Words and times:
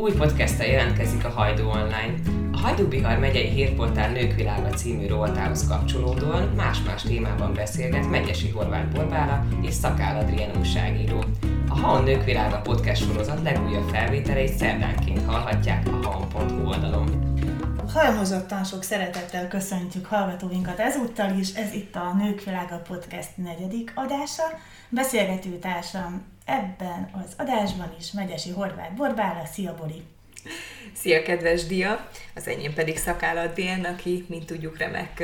Új 0.00 0.12
podcasttel 0.12 0.66
jelentkezik 0.66 1.24
a 1.24 1.28
Hajdú 1.28 1.68
Online. 1.68 2.14
A 2.52 2.58
Hajdú 2.58 2.88
Bihar 2.88 3.18
megyei 3.18 3.48
hírportál 3.48 4.10
Nők 4.10 4.34
Világa 4.34 4.68
című 4.68 5.06
rovatához 5.06 5.68
kapcsolódóan 5.68 6.48
más-más 6.56 7.02
témában 7.02 7.54
beszélget 7.54 8.10
Megyesi 8.10 8.48
Horváth 8.48 8.94
Borbála 8.94 9.44
és 9.62 9.74
Szakál 9.74 10.16
Adrien 10.16 10.56
újságíró. 10.58 11.24
A 11.68 11.78
Haon 11.78 12.04
Nők 12.04 12.24
Világa 12.24 12.60
podcast 12.60 13.06
sorozat 13.06 13.42
legújabb 13.42 13.88
felvételeit 13.88 14.56
szerdánként 14.56 15.24
hallhatják 15.24 15.86
a 15.86 16.06
haon.hu 16.06 16.68
oldalon. 16.68 17.34
Halmozottan 17.92 18.64
sok 18.64 18.82
szeretettel 18.82 19.48
köszöntjük 19.48 20.06
hallgatóinkat 20.06 20.78
ezúttal 20.78 21.38
is, 21.38 21.54
ez 21.54 21.72
itt 21.72 21.94
a 21.94 22.14
Nők 22.18 22.44
Világa 22.44 22.82
Podcast 22.88 23.36
negyedik 23.36 23.92
adása. 23.94 24.44
Beszélgető 24.88 25.58
társam 25.58 26.22
ebben 26.48 27.10
az 27.12 27.32
adásban 27.36 27.94
is 27.98 28.12
Megyesi 28.12 28.50
Horváth 28.50 28.94
Borbála. 28.94 29.46
Szia 29.46 29.74
Bori! 29.74 30.02
Szia 30.92 31.22
kedves 31.22 31.66
Dia! 31.66 32.08
Az 32.34 32.48
enyém 32.48 32.74
pedig 32.74 32.98
Szakál 32.98 33.36
Adrien, 33.36 33.84
aki, 33.84 34.24
mint 34.28 34.46
tudjuk, 34.46 34.78
remek 34.78 35.22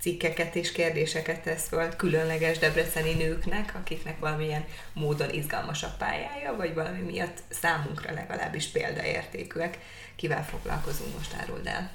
cikkeket 0.00 0.54
és 0.54 0.72
kérdéseket 0.72 1.40
tesz 1.40 1.68
föl 1.68 1.96
különleges 1.96 2.58
debreceni 2.58 3.12
nőknek, 3.12 3.74
akiknek 3.74 4.18
valamilyen 4.18 4.64
módon 4.92 5.30
izgalmasabb 5.30 5.96
pályája, 5.98 6.56
vagy 6.56 6.74
valami 6.74 7.00
miatt 7.00 7.42
számunkra 7.48 8.12
legalábbis 8.12 8.66
példaértékűek. 8.66 9.78
Kivel 10.16 10.44
foglalkozunk 10.44 11.16
most, 11.16 11.34
áruld 11.40 11.66
el? 11.66 11.90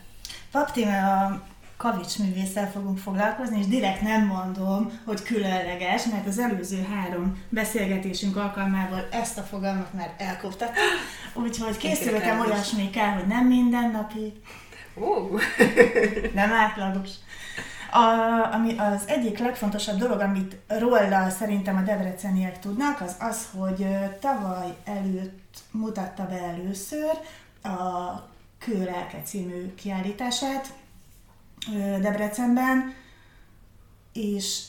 Paptime 0.52 0.98
a 0.98 1.48
kavics 1.78 2.20
művésszel 2.20 2.72
fogunk 2.72 2.98
foglalkozni, 2.98 3.60
és 3.60 3.68
direkt 3.68 4.02
nem 4.02 4.26
mondom, 4.26 5.00
hogy 5.06 5.24
különleges, 5.24 6.06
mert 6.06 6.28
az 6.28 6.40
előző 6.40 6.88
három 6.96 7.44
beszélgetésünk 7.50 8.38
alkalmával 8.38 9.08
ezt 9.12 9.38
a 9.38 9.42
fogalmat 9.42 9.94
már 9.94 10.14
elkoptattam, 10.18 10.84
úgyhogy 11.34 11.78
készültem 11.78 12.40
olyasmikkel, 12.40 13.14
hogy 13.14 13.28
nem 13.28 13.48
mindennapi, 13.48 14.34
uh. 14.96 15.42
nem 16.34 16.52
átlagos. 16.52 17.10
A, 17.92 18.54
ami 18.54 18.78
az 18.78 19.04
egyik 19.08 19.38
legfontosabb 19.38 19.98
dolog, 19.98 20.20
amit 20.20 20.58
róla 20.68 21.30
szerintem 21.30 21.76
a 21.76 21.82
debreceniek 21.82 22.60
tudnak, 22.60 23.02
az 23.02 23.16
az, 23.20 23.48
hogy 23.58 23.88
tavaly 24.20 24.76
előtt 24.86 25.60
mutatta 25.72 26.26
be 26.26 26.42
először 26.42 27.12
a 27.64 28.34
Kőlelke 28.58 29.22
című 29.24 29.74
kiállítását 29.74 30.74
Debrecenben, 32.02 32.94
és 34.14 34.64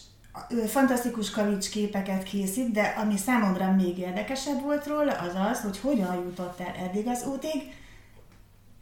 fantasztikus 0.66 1.30
képeket 1.70 2.22
készít, 2.22 2.72
de 2.72 2.82
ami 2.82 3.16
számomra 3.16 3.72
még 3.72 3.98
érdekesebb 3.98 4.62
volt 4.62 4.86
róla, 4.86 5.12
az 5.12 5.34
az, 5.50 5.60
hogy 5.60 5.78
hogyan 5.78 6.14
jutott 6.14 6.60
el 6.60 6.74
eddig 6.86 7.06
az 7.06 7.24
útig, 7.26 7.62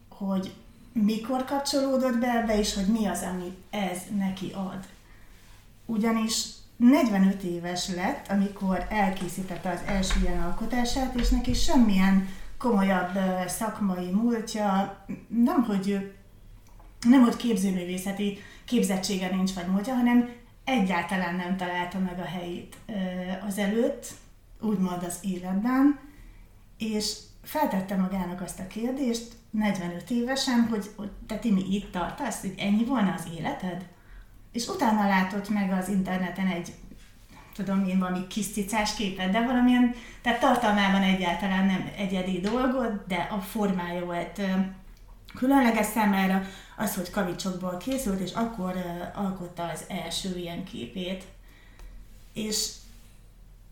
hogy 0.09 0.55
mikor 0.93 1.45
kapcsolódott 1.45 2.19
be 2.19 2.31
ebbe, 2.31 2.59
és 2.59 2.75
hogy 2.75 2.87
mi 2.87 3.07
az, 3.07 3.23
ami 3.23 3.57
ez 3.71 3.99
neki 4.17 4.53
ad. 4.55 4.85
Ugyanis 5.87 6.45
45 6.77 7.43
éves 7.43 7.89
lett, 7.89 8.29
amikor 8.29 8.87
elkészítette 8.91 9.71
az 9.71 9.81
első 9.87 10.21
ilyen 10.21 10.43
alkotását, 10.43 11.15
és 11.15 11.29
neki 11.29 11.53
semmilyen 11.53 12.29
komolyabb 12.59 13.19
szakmai 13.47 14.11
múltja, 14.11 14.99
nem 15.29 15.63
hogy, 15.63 16.13
nem 17.05 17.23
hogy 17.23 17.37
képzőművészeti 17.37 18.39
képzettsége 18.65 19.29
nincs 19.31 19.53
vagy 19.53 19.67
múltja, 19.67 19.95
hanem 19.95 20.29
egyáltalán 20.65 21.35
nem 21.35 21.57
találta 21.57 21.99
meg 21.99 22.19
a 22.19 22.25
helyét 22.25 22.77
az 23.47 23.59
előtt, 23.59 24.07
úgymond 24.61 25.03
az 25.03 25.19
életben, 25.23 25.99
és 26.79 27.17
feltette 27.43 27.97
magának 27.97 28.41
azt 28.41 28.61
a 28.61 28.67
kérdést, 28.67 29.33
45 29.51 30.11
évesen, 30.11 30.67
hogy, 30.71 30.91
hogy 30.97 31.11
te 31.27 31.37
Timi 31.39 31.75
itt 31.75 31.93
tartasz, 31.93 32.41
hogy 32.41 32.55
ennyi 32.59 32.85
volna 32.85 33.15
az 33.19 33.27
életed? 33.37 33.85
És 34.53 34.67
utána 34.67 35.09
látott 35.09 35.49
meg 35.49 35.73
az 35.73 35.89
interneten 35.89 36.47
egy, 36.47 36.75
tudom 37.55 37.85
én, 37.85 37.99
valami 37.99 38.27
kis 38.27 38.53
cicás 38.53 38.95
képet, 38.95 39.31
de 39.31 39.45
valamilyen, 39.45 39.95
tehát 40.23 40.41
tartalmában 40.41 41.03
egyáltalán 41.03 41.67
nem 41.67 41.91
egyedi 41.97 42.41
dolgot, 42.41 43.07
de 43.07 43.29
a 43.31 43.39
formája 43.39 44.05
volt 44.05 44.41
különleges 45.35 45.87
számára 45.87 46.43
az, 46.77 46.95
hogy 46.95 47.11
kavicsokból 47.11 47.77
készült, 47.77 48.21
és 48.21 48.33
akkor 48.33 48.75
alkotta 49.15 49.65
az 49.69 49.85
első 49.89 50.37
ilyen 50.39 50.65
képét. 50.65 51.25
És 52.33 52.73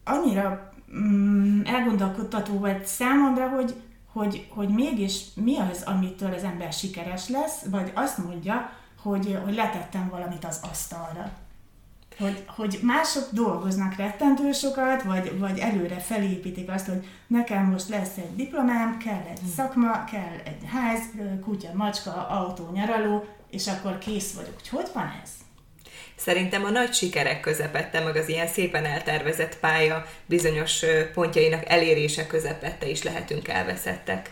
annyira 0.05 0.73
mm, 0.97 1.61
elgondolkodtató 1.65 2.59
volt 2.59 2.87
számomra, 2.87 3.49
hogy 3.49 3.75
hogy, 4.13 4.47
hogy 4.49 4.69
mégis 4.69 5.25
mi 5.35 5.57
az, 5.57 5.83
amitől 5.83 6.33
az 6.33 6.43
ember 6.43 6.73
sikeres 6.73 7.29
lesz, 7.29 7.65
vagy 7.65 7.93
azt 7.95 8.19
mondja, 8.19 8.71
hogy, 9.03 9.39
hogy 9.45 9.55
letettem 9.55 10.09
valamit 10.09 10.45
az 10.45 10.61
asztalra. 10.71 11.31
Hogy, 12.19 12.45
hogy 12.47 12.79
mások 12.83 13.29
dolgoznak 13.31 13.97
rettentő 13.97 14.53
sokat, 14.53 15.03
vagy, 15.03 15.39
vagy 15.39 15.59
előre 15.59 15.99
felépítik 15.99 16.71
azt, 16.71 16.87
hogy 16.87 17.07
nekem 17.27 17.65
most 17.65 17.89
lesz 17.89 18.17
egy 18.17 18.37
diplomám, 18.37 18.99
kell 18.99 19.23
egy 19.31 19.41
szakma, 19.57 20.05
kell 20.05 20.39
egy 20.45 20.69
ház, 20.73 21.01
kutya, 21.45 21.69
macska, 21.75 22.29
autó, 22.29 22.71
nyaraló, 22.73 23.25
és 23.51 23.67
akkor 23.67 23.99
kész 23.99 24.33
vagyok. 24.33 24.55
Hogy 24.55 24.69
hogy 24.69 24.89
van 24.95 25.13
ez? 25.23 25.31
Szerintem 26.17 26.65
a 26.65 26.71
nagy 26.71 26.93
sikerek 26.93 27.41
közepette, 27.41 28.01
meg 28.01 28.17
az 28.17 28.29
ilyen 28.29 28.49
szépen 28.49 28.85
eltervezett 28.85 29.59
pálya 29.59 30.07
bizonyos 30.27 30.85
pontjainak 31.15 31.69
elérése 31.69 32.27
közepette 32.27 32.89
is 32.89 33.03
lehetünk 33.03 33.49
elveszettek. 33.49 34.31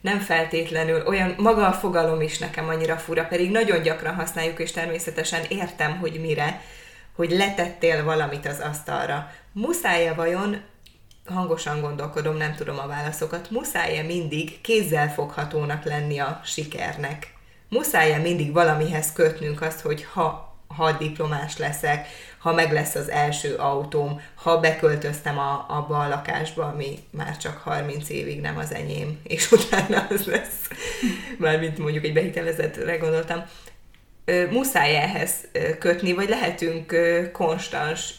Nem 0.00 0.18
feltétlenül, 0.18 1.06
olyan 1.06 1.34
maga 1.36 1.66
a 1.66 1.72
fogalom 1.72 2.20
is 2.20 2.38
nekem 2.38 2.68
annyira 2.68 2.96
fura, 2.96 3.24
pedig 3.24 3.50
nagyon 3.50 3.82
gyakran 3.82 4.14
használjuk, 4.14 4.58
és 4.58 4.70
természetesen 4.70 5.44
értem, 5.48 5.98
hogy 5.98 6.20
mire, 6.20 6.62
hogy 7.18 7.30
letettél 7.30 8.04
valamit 8.04 8.46
az 8.46 8.60
asztalra. 8.60 9.30
Muszáj-e 9.52 10.14
vajon 10.14 10.60
hangosan 11.26 11.80
gondolkodom, 11.80 12.36
nem 12.36 12.54
tudom 12.54 12.78
a 12.78 12.86
válaszokat, 12.86 13.50
muszáj-e 13.50 14.02
mindig 14.02 14.60
kézzel 14.60 15.12
foghatónak 15.12 15.84
lenni 15.84 16.18
a 16.18 16.40
sikernek? 16.44 17.32
Muszáj-e 17.68 18.18
mindig 18.18 18.52
valamihez 18.52 19.12
kötnünk 19.12 19.62
azt, 19.62 19.80
hogy 19.80 20.04
ha 20.12 20.46
ha 20.76 20.92
diplomás 20.92 21.56
leszek, 21.56 22.08
ha 22.38 22.52
meg 22.52 22.72
lesz 22.72 22.94
az 22.94 23.10
első 23.10 23.54
autóm, 23.54 24.20
ha 24.34 24.60
beköltöztem 24.60 25.38
a, 25.38 25.66
abba 25.68 25.98
a 25.98 26.08
lakásba, 26.08 26.64
ami 26.64 26.98
már 27.10 27.36
csak 27.36 27.56
30 27.56 28.08
évig 28.08 28.40
nem 28.40 28.56
az 28.58 28.74
enyém, 28.74 29.20
és 29.22 29.50
utána 29.52 30.06
az 30.10 30.24
lesz, 30.24 30.68
mármint 31.38 31.78
mondjuk 31.78 32.04
egy 32.04 32.12
behitelezetre 32.12 32.96
gondoltam, 32.96 33.44
muszáj 34.50 34.96
ehhez 34.96 35.32
kötni, 35.78 36.12
vagy 36.12 36.28
lehetünk 36.28 36.96
konstans 37.32 38.14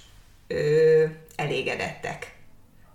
elégedettek. 1.35 2.37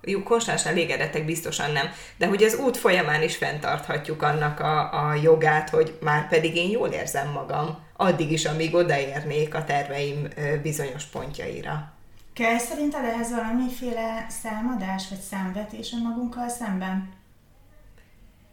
Jó, 0.06 0.22
konstans 0.22 0.66
elégedettek 0.66 1.24
biztosan 1.24 1.72
nem, 1.72 1.86
de 2.16 2.26
hogy 2.26 2.42
az 2.42 2.54
út 2.54 2.76
folyamán 2.76 3.22
is 3.22 3.36
fenntarthatjuk 3.36 4.22
annak 4.22 4.60
a, 4.60 5.08
a 5.08 5.14
jogát, 5.14 5.70
hogy 5.70 5.98
már 6.00 6.28
pedig 6.28 6.56
én 6.56 6.70
jól 6.70 6.88
érzem 6.88 7.28
magam, 7.28 7.78
addig 7.96 8.32
is, 8.32 8.44
amíg 8.44 8.74
odaérnék 8.74 9.54
a 9.54 9.64
terveim 9.64 10.28
bizonyos 10.62 11.04
pontjaira. 11.04 11.92
Kell 12.32 12.58
szerinted 12.58 13.04
ehhez 13.04 13.30
valamiféle 13.30 14.26
számadás 14.28 15.08
vagy 15.08 15.18
számvetés 15.18 15.92
önmagunkkal 15.92 16.48
szemben? 16.48 17.12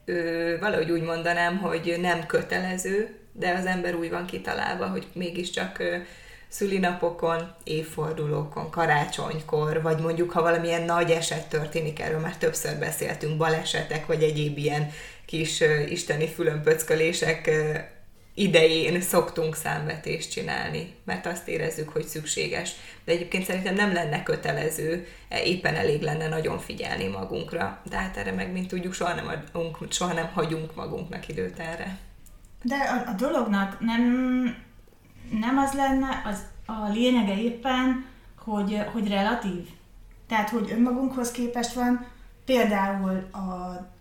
Ö, 0.05 0.55
valahogy 0.59 0.91
úgy 0.91 1.01
mondanám, 1.01 1.57
hogy 1.57 1.97
nem 2.01 2.25
kötelező, 2.25 3.20
de 3.31 3.53
az 3.59 3.65
ember 3.65 3.95
úgy 3.95 4.09
van 4.09 4.25
kitalálva, 4.25 4.87
hogy 4.87 5.07
mégiscsak 5.13 5.83
szülinapokon, 6.47 7.53
évfordulókon, 7.63 8.69
karácsonykor, 8.69 9.81
vagy 9.81 9.99
mondjuk, 9.99 10.31
ha 10.31 10.41
valamilyen 10.41 10.81
nagy 10.81 11.11
eset 11.11 11.49
történik, 11.49 11.99
erről 11.99 12.19
már 12.19 12.37
többször 12.37 12.79
beszéltünk, 12.79 13.37
balesetek, 13.37 14.05
vagy 14.05 14.23
egyéb 14.23 14.57
ilyen 14.57 14.91
kis 15.25 15.63
isteni 15.89 16.27
fülönpöckölések 16.27 17.49
idején 18.33 19.01
szoktunk 19.01 19.55
számvetést 19.55 20.31
csinálni, 20.31 20.93
mert 21.05 21.25
azt 21.25 21.47
érezzük, 21.47 21.89
hogy 21.89 22.05
szükséges. 22.05 22.71
De 23.05 23.11
egyébként 23.11 23.45
szerintem 23.45 23.75
nem 23.75 23.93
lenne 23.93 24.23
kötelező, 24.23 25.07
e, 25.29 25.43
éppen 25.43 25.75
elég 25.75 26.01
lenne 26.01 26.27
nagyon 26.27 26.59
figyelni 26.59 27.07
magunkra. 27.07 27.81
De 27.89 27.97
hát 27.97 28.17
erre 28.17 28.31
meg, 28.31 28.51
mint 28.51 28.67
tudjuk, 28.67 28.93
soha 28.93 29.13
nem, 29.13 29.27
adunk, 29.27 29.77
soha 29.89 30.13
nem 30.13 30.27
hagyunk 30.33 30.75
magunknak 30.75 31.27
időt 31.27 31.59
erre. 31.59 31.97
De 32.61 32.75
a, 32.75 33.09
a 33.09 33.13
dolognak 33.13 33.79
nem, 33.79 34.03
nem 35.39 35.57
az 35.57 35.73
lenne, 35.73 36.21
az 36.25 36.39
a 36.65 36.89
lényege 36.91 37.41
éppen, 37.41 38.05
hogy, 38.37 38.81
hogy 38.93 39.07
relatív. 39.07 39.69
Tehát, 40.27 40.49
hogy 40.49 40.71
önmagunkhoz 40.71 41.31
képest 41.31 41.73
van, 41.73 42.05
például 42.45 43.27
a, 43.31 43.39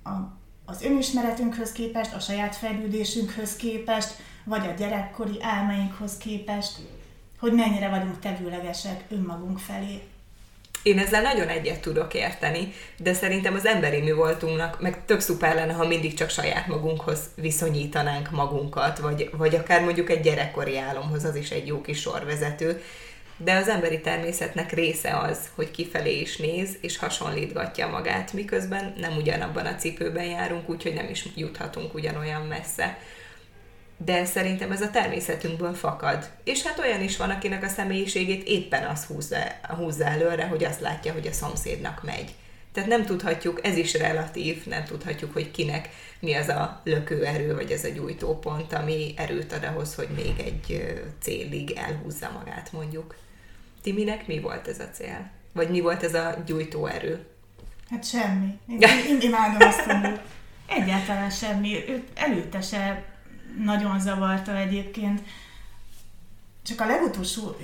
a 0.08 0.38
az 0.70 0.82
önismeretünkhöz 0.82 1.72
képest, 1.72 2.14
a 2.14 2.18
saját 2.18 2.56
fejlődésünkhöz 2.56 3.56
képest, 3.56 4.14
vagy 4.44 4.66
a 4.66 4.72
gyerekkori 4.72 5.42
álmainkhoz 5.42 6.16
képest, 6.16 6.78
hogy 7.38 7.52
mennyire 7.52 7.88
vagyunk 7.88 8.18
tevőlegesek 8.18 9.04
önmagunk 9.10 9.58
felé. 9.58 10.02
Én 10.82 10.98
ezzel 10.98 11.22
nagyon 11.22 11.48
egyet 11.48 11.80
tudok 11.80 12.14
érteni, 12.14 12.72
de 12.96 13.12
szerintem 13.12 13.54
az 13.54 13.66
emberi 13.66 14.00
mi 14.00 14.12
voltunknak, 14.12 14.80
meg 14.80 15.04
tök 15.04 15.20
szuper 15.20 15.54
lenne, 15.54 15.72
ha 15.72 15.86
mindig 15.86 16.14
csak 16.14 16.30
saját 16.30 16.66
magunkhoz 16.66 17.20
viszonyítanánk 17.34 18.30
magunkat, 18.30 18.98
vagy, 18.98 19.30
vagy 19.32 19.54
akár 19.54 19.82
mondjuk 19.82 20.10
egy 20.10 20.20
gyerekkori 20.20 20.78
álomhoz, 20.78 21.24
az 21.24 21.34
is 21.34 21.50
egy 21.50 21.66
jó 21.66 21.80
kis 21.80 22.00
sorvezető. 22.00 22.82
De 23.36 23.54
az 23.54 23.68
emberi 23.68 24.00
természetnek 24.00 24.72
része 24.72 25.18
az, 25.18 25.38
hogy 25.54 25.70
kifelé 25.70 26.20
is 26.20 26.36
néz, 26.36 26.76
és 26.80 26.98
hasonlítgatja 26.98 27.88
magát, 27.88 28.32
miközben 28.32 28.94
nem 28.96 29.16
ugyanabban 29.16 29.66
a 29.66 29.74
cipőben 29.74 30.24
járunk, 30.24 30.68
úgyhogy 30.68 30.94
nem 30.94 31.08
is 31.10 31.26
juthatunk 31.34 31.94
ugyanolyan 31.94 32.42
messze 32.42 32.98
de 34.04 34.24
szerintem 34.24 34.72
ez 34.72 34.80
a 34.80 34.90
természetünkből 34.90 35.74
fakad. 35.74 36.30
És 36.44 36.62
hát 36.62 36.78
olyan 36.78 37.02
is 37.02 37.16
van, 37.16 37.30
akinek 37.30 37.64
a 37.64 37.68
személyiségét 37.68 38.46
éppen 38.46 38.84
az 38.84 39.04
húzza, 39.04 39.36
húzza 39.62 40.04
előre, 40.04 40.46
hogy 40.46 40.64
azt 40.64 40.80
látja, 40.80 41.12
hogy 41.12 41.26
a 41.26 41.32
szomszédnak 41.32 42.04
megy. 42.04 42.34
Tehát 42.72 42.88
nem 42.88 43.04
tudhatjuk, 43.04 43.66
ez 43.66 43.76
is 43.76 43.94
relatív, 43.94 44.66
nem 44.66 44.84
tudhatjuk, 44.84 45.32
hogy 45.32 45.50
kinek 45.50 45.88
mi 46.20 46.34
az 46.34 46.48
a 46.48 46.80
lökőerő, 46.84 47.54
vagy 47.54 47.70
ez 47.70 47.84
a 47.84 47.88
gyújtópont, 47.88 48.72
ami 48.72 49.14
erőt 49.16 49.52
ad 49.52 49.64
ahhoz, 49.64 49.94
hogy 49.94 50.08
még 50.16 50.34
egy 50.38 50.94
célig 51.20 51.70
elhúzza 51.70 52.30
magát, 52.38 52.72
mondjuk. 52.72 53.16
Timinek 53.82 54.26
mi 54.26 54.40
volt 54.40 54.68
ez 54.68 54.78
a 54.78 54.88
cél? 54.92 55.30
Vagy 55.52 55.68
mi 55.68 55.80
volt 55.80 56.02
ez 56.02 56.14
a 56.14 56.42
gyújtóerő? 56.46 57.26
Hát 57.90 58.04
semmi. 58.04 58.58
Én, 58.68 58.78
én 59.08 59.20
imádom 59.28 59.68
azt 59.68 59.80
hogy 59.80 60.20
Egyáltalán 60.66 61.30
semmi. 61.30 61.88
Őt 61.88 62.08
előtte 62.14 62.60
se 62.60 63.09
nagyon 63.58 64.00
zavarta 64.00 64.56
egyébként. 64.56 65.22
Csak 66.62 66.80
a 66.80 66.86
legutolsó 66.86 67.56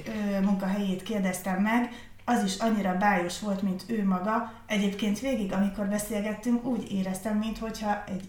munkahelyét 0.43 1.03
kérdeztem 1.03 1.63
meg, 1.63 1.93
az 2.29 2.45
is 2.45 2.57
annyira 2.57 2.97
bájos 2.97 3.41
volt, 3.41 3.63
mint 3.63 3.85
ő 3.87 4.05
maga. 4.05 4.53
Egyébként 4.67 5.21
végig, 5.21 5.53
amikor 5.53 5.87
beszélgettünk, 5.87 6.65
úgy 6.65 6.93
éreztem, 6.93 7.39
mintha 7.39 8.05
egy, 8.07 8.29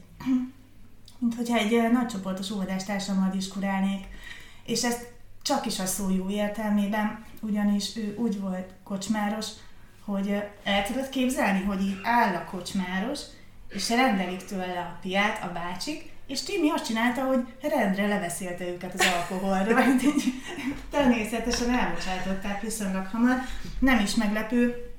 mint 1.18 1.36
hogyha 1.36 1.58
egy 1.58 1.92
nagycsoportos 1.92 2.52
óvodástársammal 2.52 3.30
diskurálnék. 3.30 4.08
És 4.66 4.84
ezt 4.84 5.12
csak 5.42 5.66
is 5.66 5.80
a 5.80 5.86
szó 5.86 6.10
jó 6.10 6.30
értelmében, 6.30 7.26
ugyanis 7.42 7.96
ő 7.96 8.16
úgy 8.18 8.40
volt 8.40 8.74
kocsmáros, 8.84 9.48
hogy 10.06 10.44
el 10.64 10.86
tudod 10.86 11.10
képzelni, 11.10 11.64
hogy 11.64 11.82
így 11.82 12.00
áll 12.04 12.36
a 12.36 12.44
kocsmáros, 12.44 13.20
és 13.70 13.90
rendelik 13.90 14.46
tőle 14.46 14.80
a 14.80 14.98
piát 15.02 15.44
a 15.44 15.52
bácsik, 15.52 16.12
és 16.28 16.44
Timi 16.44 16.70
azt 16.70 16.86
csinálta, 16.86 17.22
hogy 17.22 17.46
rendre 17.62 18.08
leveszélte 18.08 18.68
őket 18.68 18.94
az 18.94 19.06
alkoholra, 19.16 19.76
természetesen 20.92 21.70
elbocsátották 21.70 22.62
viszonylag 22.62 23.06
hamar. 23.06 23.36
Nem 23.80 24.00
is 24.00 24.16
meglepő, 24.16 24.92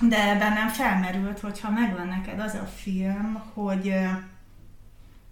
de 0.00 0.36
bennem 0.38 0.68
felmerült, 0.68 1.40
hogyha 1.40 1.70
megvan 1.70 2.06
neked 2.06 2.40
az 2.40 2.54
a 2.54 2.68
film, 2.82 3.42
hogy 3.54 3.94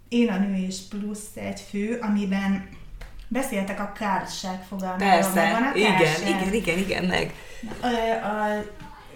én 0.09 0.29
a 0.29 0.37
nő 0.37 0.55
és 0.55 0.77
plusz 0.89 1.35
egy 1.35 1.59
fő, 1.59 1.99
amiben 2.01 2.69
beszéltek 3.27 3.79
a 3.79 3.91
kárság 3.91 4.63
fogalmáról. 4.67 5.07
Persze, 5.07 5.51
van 5.51 5.63
a 5.63 5.75
igen, 5.75 6.27
igen, 6.27 6.53
igen, 6.53 6.77
igen, 6.77 7.03
meg. 7.03 7.33
A, 7.81 7.87
a 8.25 8.63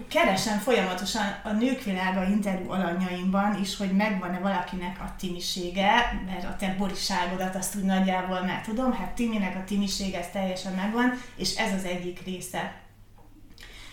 keresem 0.08 0.58
folyamatosan 0.58 1.36
a 1.44 1.52
nők 1.52 1.84
világa 1.84 2.24
interjú 2.28 2.72
alanyaimban 2.72 3.60
is, 3.62 3.78
hogy 3.78 3.92
megvan-e 3.92 4.40
valakinek 4.40 5.00
a 5.00 5.16
timisége, 5.20 6.22
mert 6.26 6.44
a 6.44 6.56
te 6.56 6.76
boriságodat 6.78 7.56
azt 7.56 7.76
úgy 7.76 7.84
nagyjából 7.84 8.42
már 8.42 8.62
tudom, 8.62 8.94
hát 8.94 9.12
Timinek 9.12 9.56
a 9.56 9.64
timisége 9.64 10.20
ez 10.20 10.30
teljesen 10.30 10.74
megvan, 10.74 11.14
és 11.36 11.56
ez 11.56 11.74
az 11.74 11.86
egyik 11.86 12.22
része. 12.26 12.82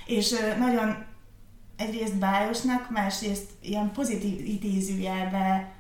És 0.07 0.35
nagyon 0.59 1.05
egyrészt 1.77 2.19
bájosnak, 2.19 2.91
másrészt 2.91 3.51
ilyen 3.61 3.93
pozitív 3.93 4.47
idézőjelbe 4.47 5.73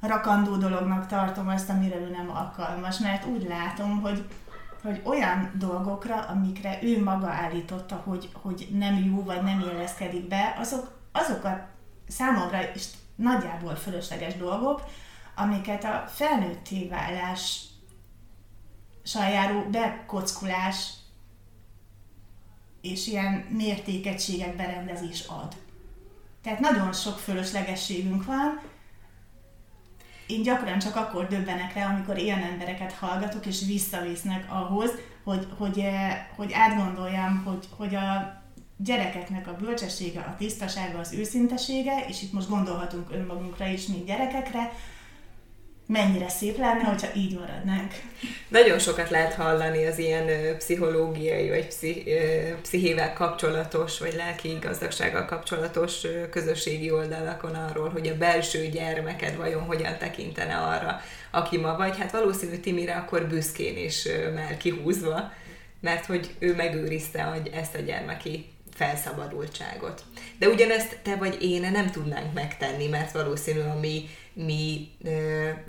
rakandó 0.00 0.56
dolognak 0.56 1.06
tartom 1.06 1.48
azt, 1.48 1.68
amire 1.68 1.96
ő 1.96 2.10
nem 2.10 2.30
alkalmas, 2.30 2.98
mert 2.98 3.26
úgy 3.26 3.46
látom, 3.48 4.00
hogy 4.00 4.24
hogy 4.82 5.00
olyan 5.04 5.52
dolgokra, 5.58 6.20
amikre 6.20 6.78
ő 6.82 7.02
maga 7.02 7.28
állította, 7.28 7.96
hogy, 8.04 8.30
hogy 8.32 8.68
nem 8.72 9.04
jó, 9.04 9.22
vagy 9.22 9.42
nem 9.42 9.60
illeszkedik 9.60 10.28
be, 10.28 10.54
azok, 10.58 10.98
azokat 11.12 11.60
számomra 12.08 12.58
is 12.74 12.84
nagyjából 13.14 13.74
fölösleges 13.74 14.36
dolgok, 14.36 14.82
amiket 15.34 15.84
a 15.84 16.04
felnőtté 16.08 16.88
válás 16.88 17.62
járó 19.14 19.62
bekockulás 19.70 20.92
és 22.80 23.06
ilyen 23.06 23.32
mértékegységek 23.32 24.56
berendezés 24.56 25.26
ad. 25.26 25.56
Tehát 26.42 26.60
nagyon 26.60 26.92
sok 26.92 27.18
fölöslegességünk 27.18 28.24
van, 28.24 28.60
én 30.28 30.42
gyakran 30.42 30.78
csak 30.78 30.96
akkor 30.96 31.26
döbbenek 31.26 31.74
rá, 31.74 31.92
amikor 31.92 32.18
ilyen 32.18 32.42
embereket 32.42 32.92
hallgatok, 32.92 33.46
és 33.46 33.64
visszavisznek 33.66 34.44
ahhoz, 34.48 34.90
hogy, 35.24 35.46
hogy, 35.58 35.78
eh, 35.78 36.26
hogy 36.36 36.52
átgondoljam, 36.52 37.42
hogy, 37.44 37.68
hogy 37.76 37.94
a 37.94 38.36
gyerekeknek 38.76 39.46
a 39.46 39.56
bölcsessége, 39.60 40.20
a 40.20 40.34
tisztasága, 40.38 40.98
az 40.98 41.12
őszintesége, 41.12 42.04
és 42.08 42.22
itt 42.22 42.32
most 42.32 42.48
gondolhatunk 42.48 43.12
önmagunkra 43.12 43.66
is, 43.66 43.86
mint 43.86 44.06
gyerekekre, 44.06 44.72
mennyire 45.88 46.28
szép 46.28 46.58
lenne, 46.58 46.82
hogyha 46.82 47.08
így 47.14 47.38
maradnánk. 47.38 47.92
Nagyon 48.48 48.78
sokat 48.78 49.10
lehet 49.10 49.34
hallani 49.34 49.86
az 49.86 49.98
ilyen 49.98 50.56
pszichológiai, 50.58 51.48
vagy 51.48 51.66
pszi, 51.66 52.02
ö, 52.06 52.60
pszichével 52.62 53.12
kapcsolatos, 53.12 53.98
vagy 53.98 54.14
lelki 54.14 54.58
gazdagsággal 54.60 55.24
kapcsolatos 55.24 56.06
közösségi 56.30 56.90
oldalakon 56.90 57.54
arról, 57.54 57.88
hogy 57.88 58.08
a 58.08 58.16
belső 58.16 58.66
gyermeked 58.66 59.36
vajon 59.36 59.62
hogyan 59.62 59.98
tekintene 59.98 60.56
arra, 60.56 61.00
aki 61.30 61.58
ma 61.58 61.76
vagy. 61.76 61.98
Hát 61.98 62.12
valószínű 62.12 62.56
Timire 62.56 62.94
akkor 62.94 63.26
büszkén 63.26 63.78
is 63.78 64.08
már 64.34 64.56
kihúzva, 64.56 65.32
mert 65.80 66.06
hogy 66.06 66.30
ő 66.38 66.54
megőrizte 66.54 67.42
ezt 67.52 67.74
a 67.74 67.80
gyermeki 67.80 68.46
felszabadultságot. 68.74 70.02
De 70.38 70.48
ugyanezt 70.48 70.98
te 71.02 71.16
vagy 71.16 71.36
én 71.40 71.70
nem 71.70 71.90
tudnánk 71.90 72.32
megtenni, 72.32 72.86
mert 72.86 73.12
valószínű 73.12 73.60
a 73.60 73.78
mi 73.80 74.08
mi 74.46 74.88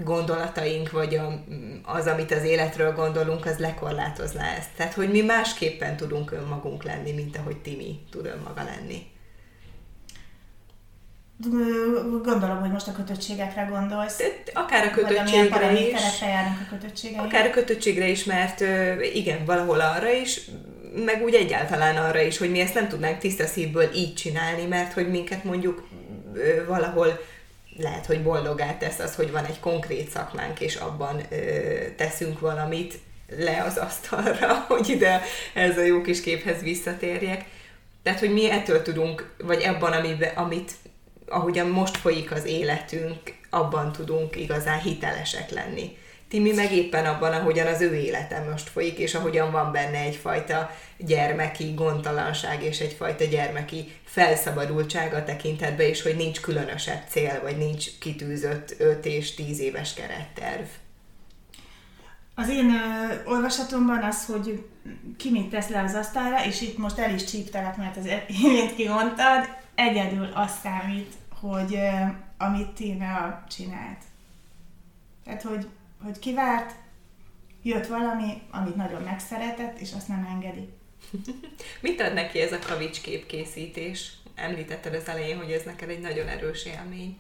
gondolataink, 0.04 0.92
vagy 0.92 1.16
a, 1.16 1.44
az, 1.84 2.06
amit 2.06 2.32
az 2.32 2.44
életről 2.44 2.94
gondolunk, 2.94 3.46
az 3.46 3.58
lekorlátozná 3.58 4.56
ezt. 4.58 4.70
Tehát, 4.76 4.94
hogy 4.94 5.12
mi 5.12 5.22
másképpen 5.22 5.98
tudunk 5.98 6.32
önmagunk 6.32 6.84
lenni, 6.84 7.12
mint 7.12 7.38
ahogy 7.38 7.58
Timi 7.58 8.00
tud 8.12 8.26
önmaga 8.26 8.64
lenni. 8.64 9.08
Gondolom, 12.24 12.60
hogy 12.60 12.72
most 12.72 12.88
a 12.88 12.92
kötöttségekre 12.92 13.68
gondolsz. 13.70 14.22
Akár 14.54 14.86
a 14.86 14.92
kötöttségre 14.92 15.72
is. 15.72 15.94
a 16.22 16.70
kötöttségre 16.70 17.22
Akár 17.22 17.46
a 17.46 17.50
kötöttségre 17.50 18.08
is, 18.08 18.24
mert 18.24 18.64
igen, 19.14 19.46
valahol 19.46 19.80
arra 19.80 20.12
is, 20.12 20.42
meg 21.06 21.24
úgy 21.24 21.34
egyáltalán 21.34 21.98
arra 21.98 22.22
is, 22.22 22.38
hogy 22.38 22.52
mi 22.52 22.60
ezt 22.60 22.74
nem 22.74 22.88
tudnánk 22.88 23.18
tiszta 23.18 23.46
szívből 23.46 23.90
így 23.96 24.14
csinálni, 24.14 24.66
mert 24.66 24.94
hogy 24.94 25.10
minket 25.10 25.44
mondjuk 25.44 25.88
valahol 26.68 27.20
lehet, 27.82 28.06
hogy 28.06 28.24
boldogát 28.24 28.80
tesz 28.80 29.00
az, 29.00 29.16
hogy 29.16 29.32
van 29.32 29.46
egy 29.46 29.60
konkrét 29.60 30.10
szakmánk, 30.10 30.60
és 30.60 30.76
abban 30.76 31.22
ö, 31.30 31.36
teszünk 31.96 32.40
valamit 32.40 33.00
le 33.38 33.64
az 33.64 33.78
asztalra, 33.78 34.54
hogy 34.68 34.90
ide 34.90 35.22
ez 35.54 35.78
a 35.78 35.84
jó 35.84 36.02
kis 36.02 36.22
képhez 36.22 36.62
visszatérjek. 36.62 37.46
Tehát, 38.04 38.20
hogy 38.20 38.34
mi 38.34 38.52
ettől 38.52 38.82
tudunk, 38.82 39.36
vagy 39.44 39.70
amiben, 39.80 40.36
amit, 40.36 40.72
ahogyan 41.28 41.68
most 41.68 41.98
folyik 41.98 42.32
az 42.32 42.46
életünk, 42.46 43.20
abban 43.50 43.92
tudunk 43.92 44.36
igazán 44.36 44.80
hitelesek 44.80 45.50
lenni. 45.50 45.98
Timi 46.30 46.52
meg 46.52 46.72
éppen 46.72 47.06
abban, 47.06 47.34
ahogyan 47.34 47.68
az 47.68 47.82
ő 47.82 47.96
élete 47.96 48.44
most 48.50 48.70
folyik, 48.70 48.98
és 48.98 49.16
ahogyan 49.16 49.52
van 49.52 49.72
benne 49.72 49.98
egyfajta 49.98 50.72
gyermeki 50.98 51.74
gondtalanság 51.74 52.64
és 52.64 52.80
egyfajta 52.80 53.24
gyermeki 53.24 53.92
felszabadultság 54.04 55.14
a 55.14 55.24
tekintetben 55.24 55.90
is, 55.90 56.02
hogy 56.02 56.16
nincs 56.16 56.42
különösebb 56.42 57.04
cél, 57.08 57.40
vagy 57.42 57.58
nincs 57.58 57.86
kitűzött 58.00 58.76
5 58.78 59.06
és 59.06 59.36
10 59.36 59.60
éves 59.60 59.94
keretterv. 59.94 60.66
Az 62.36 62.50
én 62.50 62.70
ö, 62.70 63.30
olvasatomban 63.30 64.04
az, 64.04 64.26
hogy 64.26 64.66
ki 65.18 65.32
mit 65.32 65.50
tesz 65.50 65.70
le 65.70 65.82
az 65.82 65.94
asztalra, 65.94 66.46
és 66.46 66.62
itt 66.62 66.78
most 66.78 66.98
el 66.98 67.14
is 67.14 67.24
csíptelek, 67.24 67.78
mert 67.78 67.98
az 67.98 68.10
imént 68.44 68.76
kimondtad, 68.76 69.48
egyedül 69.76 70.30
az 70.34 70.52
számít, 70.64 71.14
hogy 71.40 71.74
ö, 71.76 71.90
amit 72.38 72.70
Tímea 72.70 73.44
csinált. 73.50 74.02
Tehát, 75.24 75.42
hogy 75.42 75.68
hogy 76.04 76.20
kivárt, 76.20 76.76
jött 77.62 77.88
valami, 77.88 78.42
amit 78.52 78.76
nagyon 78.76 79.02
megszeretett, 79.02 79.80
és 79.80 79.94
azt 79.94 80.08
nem 80.08 80.28
engedi. 80.30 80.70
Mit 81.82 82.02
ad 82.02 82.14
neki 82.14 82.40
ez 82.40 82.52
a 82.52 82.60
kavics 82.60 83.02
képkészítés? 83.02 84.14
Említetted 84.36 84.94
az 84.94 85.08
elején, 85.08 85.38
hogy 85.38 85.52
ez 85.52 85.64
neked 85.64 85.90
egy 85.90 86.00
nagyon 86.00 86.28
erős 86.28 86.66
élmény. 86.66 87.18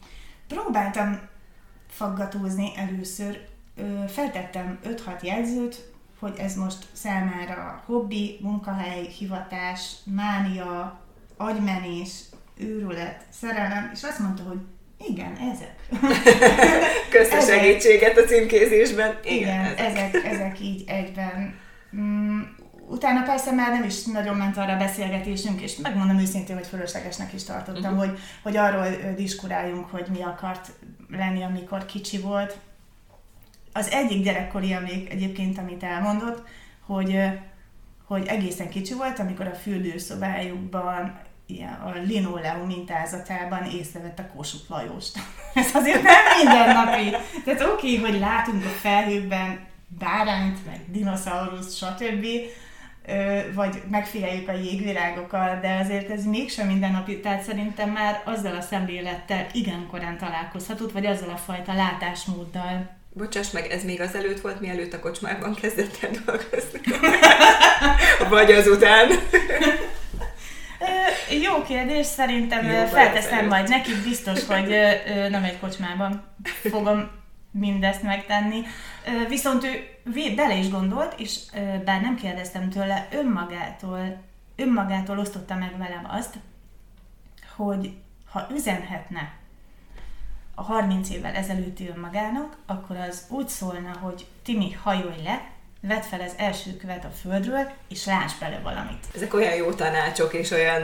Próbáltam 0.47 1.19
faggatózni 1.89 2.71
először. 2.75 3.47
Feltettem 4.07 4.79
5-6 4.83 5.23
jegyzőt, 5.23 5.91
hogy 6.19 6.37
ez 6.37 6.55
most 6.55 6.85
számára 6.91 7.83
hobbi, 7.85 8.37
munkahely, 8.41 9.05
hivatás, 9.05 9.95
mánia, 10.03 10.99
agymenés, 11.37 12.21
őrület, 12.57 13.25
szerelem, 13.29 13.89
és 13.93 14.03
azt 14.03 14.19
mondta, 14.19 14.43
hogy 14.43 14.59
igen, 15.07 15.37
ezek. 15.53 15.75
Köszönöm 17.09 17.45
segítséget 17.45 18.17
a 18.17 18.23
címkézésben. 18.23 19.19
Igen, 19.23 19.41
igen 19.41 19.75
ezek. 19.75 20.13
ezek, 20.13 20.25
ezek 20.25 20.59
így 20.59 20.83
egyben. 20.87 21.59
Mm, 21.95 22.41
utána 22.87 23.23
persze 23.23 23.51
már 23.51 23.71
nem 23.71 23.83
is 23.83 24.03
nagyon 24.03 24.35
ment 24.35 24.57
arra 24.57 24.73
a 24.73 24.77
beszélgetésünk, 24.77 25.61
és 25.61 25.75
megmondom 25.75 26.19
őszintén, 26.19 26.55
hogy 26.55 26.67
fölöslegesnek 26.67 27.33
is 27.33 27.43
tartottam, 27.43 27.93
uh-huh. 27.93 28.09
hogy, 28.09 28.19
hogy 28.41 28.57
arról 28.57 28.87
diskuráljunk, 29.15 29.89
hogy 29.89 30.05
mi 30.11 30.21
akart 30.21 30.71
lenni, 31.09 31.43
amikor 31.43 31.85
kicsi 31.85 32.19
volt. 32.19 32.57
Az 33.73 33.91
egyik 33.91 34.23
gyerekkori 34.23 34.73
emlék 34.73 35.11
egyébként, 35.11 35.57
amit 35.57 35.83
elmondott, 35.83 36.47
hogy, 36.85 37.19
hogy 38.05 38.27
egészen 38.27 38.69
kicsi 38.69 38.93
volt, 38.93 39.19
amikor 39.19 39.47
a 39.47 39.55
fürdőszobájukban 39.55 41.19
ilyen, 41.49 41.73
a 41.73 41.91
linoleum 42.05 42.67
mintázatában 42.67 43.63
észrevett 43.63 44.19
a 44.19 44.27
Kossuth 44.35 44.69
Lajost. 44.69 45.17
Ez 45.53 45.75
azért 45.75 46.03
nem 46.03 46.21
mindennapi. 46.37 47.09
Tehát 47.45 47.61
oké, 47.61 47.97
okay, 47.97 48.11
hogy 48.11 48.19
látunk 48.19 48.65
a 48.65 48.67
felhőkben 48.67 49.67
bárányt, 49.87 50.65
meg 50.65 50.79
dinoszaurusz, 50.87 51.75
stb., 51.75 52.25
vagy 53.53 53.81
megfigyeljük 53.89 54.47
a 54.47 54.53
jégvirágokat, 54.53 55.61
de 55.61 55.79
azért 55.83 56.09
ez 56.09 56.25
mégsem 56.25 56.67
mindennapi, 56.67 57.19
tehát 57.19 57.41
szerintem 57.41 57.89
már 57.89 58.21
azzal 58.25 58.55
a 58.55 58.61
szemlélettel 58.61 59.47
igen 59.53 59.87
korán 59.91 60.17
találkozhatott, 60.17 60.91
vagy 60.91 61.05
azzal 61.05 61.29
a 61.29 61.37
fajta 61.37 61.73
látásmóddal. 61.73 62.97
Bocsáss 63.13 63.51
meg, 63.51 63.71
ez 63.71 63.83
még 63.83 64.01
azelőtt 64.01 64.41
volt, 64.41 64.59
mielőtt 64.59 64.93
a 64.93 64.99
kocsmában 64.99 65.53
kezdett 65.53 65.97
el 66.01 66.09
dolgozni? 66.25 66.79
vagy 68.35 68.51
azután? 68.51 69.07
Jó 71.29 71.63
kérdés, 71.63 72.05
szerintem 72.05 72.65
Jó, 72.65 72.85
felteszem 72.85 73.47
majd 73.47 73.69
neki, 73.69 73.91
biztos, 74.03 74.45
hogy 74.45 74.75
nem 75.29 75.43
egy 75.43 75.59
kocsmában 75.59 76.23
fogom 76.43 77.09
mindezt 77.51 78.03
megtenni. 78.03 78.61
Viszont 79.27 79.63
ő 79.63 80.35
bele 80.35 80.55
is 80.55 80.69
gondolt, 80.69 81.19
és 81.19 81.39
bár 81.85 82.01
nem 82.01 82.15
kérdeztem 82.15 82.69
tőle, 82.69 83.07
önmagától, 83.11 84.21
önmagától 84.55 85.19
osztotta 85.19 85.55
meg 85.55 85.77
velem 85.77 86.07
azt, 86.09 86.37
hogy 87.55 87.93
ha 88.31 88.47
üzenhetne 88.51 89.31
a 90.55 90.63
30 90.63 91.09
évvel 91.09 91.35
ezelőtti 91.35 91.89
önmagának, 91.89 92.57
akkor 92.65 92.95
az 92.95 93.25
úgy 93.29 93.47
szólna, 93.47 93.97
hogy 94.01 94.25
Timi, 94.43 94.71
hajolj 94.71 95.23
le, 95.23 95.41
vedd 95.81 96.01
fel 96.01 96.21
az 96.21 96.33
első 96.37 96.77
követ 96.77 97.05
a 97.05 97.11
földről, 97.21 97.71
és 97.89 98.05
lásd 98.05 98.39
bele 98.39 98.59
valamit. 98.63 99.05
Ezek 99.15 99.33
olyan 99.33 99.55
jó 99.55 99.71
tanácsok, 99.71 100.33
és 100.33 100.51
olyan 100.51 100.83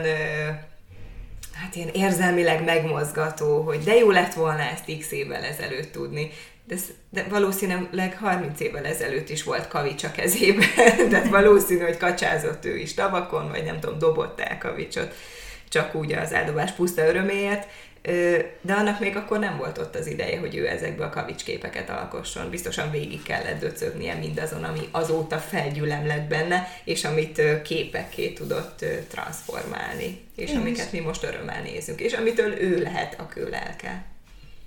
hát 1.52 1.74
ilyen 1.74 1.88
érzelmileg 1.88 2.64
megmozgató, 2.64 3.60
hogy 3.60 3.78
de 3.78 3.94
jó 3.94 4.10
lett 4.10 4.34
volna 4.34 4.62
ezt 4.62 4.98
x 4.98 5.12
évvel 5.12 5.44
ezelőtt 5.44 5.92
tudni. 5.92 6.30
De, 6.64 6.76
de 7.10 7.26
valószínűleg 7.28 8.16
30 8.18 8.60
évvel 8.60 8.84
ezelőtt 8.84 9.28
is 9.28 9.42
volt 9.42 9.68
kavics 9.68 10.04
a 10.04 10.10
kezében, 10.10 10.68
tehát 11.10 11.28
valószínű, 11.28 11.80
hogy 11.80 11.96
kacsázott 11.96 12.64
ő 12.64 12.76
is 12.76 12.94
tavakon, 12.94 13.48
vagy 13.48 13.64
nem 13.64 13.80
tudom, 13.80 13.98
dobott 13.98 14.40
el 14.40 14.58
kavicsot, 14.58 15.14
csak 15.68 15.94
úgy 15.94 16.12
az 16.12 16.32
eldobás 16.32 16.72
puszta 16.72 17.06
öröméért, 17.06 17.68
de 18.60 18.72
annak 18.72 19.00
még 19.00 19.16
akkor 19.16 19.38
nem 19.38 19.56
volt 19.56 19.78
ott 19.78 19.94
az 19.94 20.06
ideje, 20.06 20.38
hogy 20.38 20.56
ő 20.56 20.68
ezekbe 20.68 21.04
a 21.04 21.10
kavicsképeket 21.10 21.90
alkosson. 21.90 22.50
Biztosan 22.50 22.90
végig 22.90 23.22
kellett 23.22 23.60
döcögnie 23.60 24.14
mindazon, 24.14 24.64
ami 24.64 24.88
azóta 24.90 25.38
felgyülem 25.38 26.06
lett 26.06 26.28
benne, 26.28 26.68
és 26.84 27.04
amit 27.04 27.62
képekké 27.62 28.32
tudott 28.32 28.84
transformálni, 29.08 30.20
és 30.36 30.50
Én 30.50 30.56
amiket 30.56 30.92
is. 30.92 31.00
mi 31.00 31.06
most 31.06 31.22
örömmel 31.22 31.62
nézünk, 31.62 32.00
és 32.00 32.12
amitől 32.12 32.60
ő 32.60 32.82
lehet 32.82 33.20
a 33.20 33.26
kőlelke. 33.26 34.04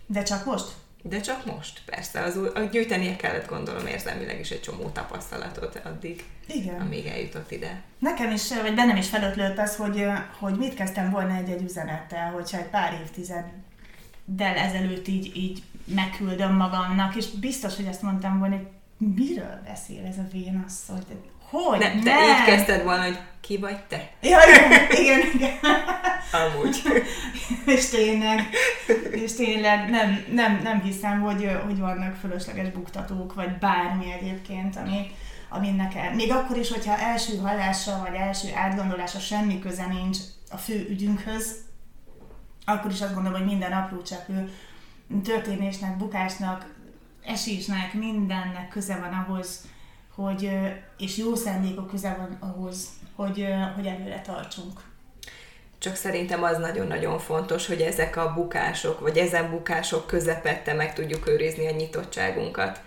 De 0.05 0.24
csak 0.24 0.46
most? 0.46 0.67
De 1.01 1.20
csak 1.20 1.46
most, 1.46 1.82
persze. 1.86 2.22
Az, 2.22 2.38
a 2.56 2.60
gyűjtenie 2.72 3.15
kellett 3.15 3.48
gondolom 3.48 3.88
érzelmileg 3.88 4.39
is 4.39 4.50
egy 4.50 4.62
csomó 4.62 4.89
tapasztalatot 4.89 5.82
addig, 5.84 6.24
Igen. 6.48 6.82
amíg 6.82 7.06
eljutott 7.06 7.51
ide. 7.51 7.82
Nekem 8.00 8.32
is, 8.32 8.62
vagy 8.62 8.75
bennem 8.75 8.96
is 8.96 9.10
felötlött 9.10 9.58
az, 9.58 9.75
hogy, 9.75 10.06
hogy 10.39 10.58
mit 10.58 10.74
kezdtem 10.74 11.10
volna 11.10 11.36
egy-egy 11.36 11.62
üzenettel, 11.62 12.32
hogyha 12.32 12.58
egy 12.58 12.70
pár 12.70 13.00
évtizeddel 13.01 14.56
ezelőtt 14.56 15.08
így, 15.08 15.36
így 15.36 15.63
megküldöm 15.86 16.56
magamnak, 16.56 17.15
és 17.15 17.25
biztos, 17.25 17.75
hogy 17.75 17.88
azt 17.88 18.01
mondtam 18.01 18.39
volna, 18.39 18.56
hogy 18.56 18.68
miről 19.15 19.62
beszél 19.65 20.06
ez 20.06 20.18
a 20.18 20.27
vénasszony? 20.32 21.03
Hogy? 21.50 21.79
Nem, 21.79 22.01
te 22.01 22.13
nem. 22.13 22.29
így 22.29 22.46
kezdted 22.46 22.84
volna, 22.84 23.03
hogy 23.03 23.20
ki 23.41 23.58
vagy 23.58 23.84
te? 23.84 24.12
Ja, 24.22 24.38
igen, 24.48 24.91
igen, 24.91 25.20
igen. 25.34 25.51
Amúgy. 26.32 26.82
és 27.76 27.90
tényleg, 27.90 28.50
és 29.12 29.34
tényleg 29.34 29.90
nem, 29.90 30.24
nem, 30.32 30.60
nem 30.64 30.82
hiszem, 30.82 31.22
hogy, 31.22 31.50
hogy 31.66 31.80
vannak 31.80 32.16
fölösleges 32.16 32.72
buktatók, 32.72 33.34
vagy 33.34 33.58
bármi 33.58 34.12
egyébként, 34.12 34.76
ami, 34.76 35.12
ami 35.50 35.70
nekem, 35.70 36.14
még 36.14 36.32
akkor 36.32 36.58
is, 36.58 36.72
hogyha 36.72 36.98
első 36.98 37.38
hallásra, 37.38 38.00
vagy 38.06 38.16
első 38.16 38.48
átgondolása 38.56 39.20
semmi 39.20 39.60
köze 39.60 39.86
nincs 39.88 40.18
a 40.52 40.58
fő 40.58 40.88
ügyünkhöz, 40.90 41.56
akkor 42.66 42.92
is 42.92 43.02
azt 43.02 43.14
gondolom, 43.14 43.38
hogy 43.40 43.50
minden 43.50 43.72
apró 43.72 44.02
cseppő 44.02 44.54
történésnek, 45.24 45.98
bukásnak, 45.98 46.74
esésnek, 47.24 47.94
mindennek 47.94 48.68
köze 48.68 49.00
van 49.00 49.14
ahhoz, 49.14 49.68
hogy, 50.16 50.52
és 50.98 51.18
jó 51.18 51.36
szándékok 51.36 51.88
köze 51.88 52.16
van 52.18 52.52
ahhoz, 52.52 52.90
hogy, 53.16 53.48
hogy 53.76 53.86
előre 53.86 54.22
tartsunk. 54.22 54.88
Csak 55.80 55.96
szerintem 55.96 56.44
az 56.44 56.58
nagyon-nagyon 56.58 57.20
fontos, 57.20 57.68
hogy 57.68 57.82
ezek 57.82 58.18
a 58.18 58.34
bukások, 58.34 59.00
vagy 59.00 59.18
ezen 59.18 59.50
bukások 59.50 60.08
közepette 60.08 60.74
meg 60.74 60.94
tudjuk 60.94 61.28
őrizni 61.28 61.68
a 61.68 61.72
nyitottságunkat. 61.72 62.82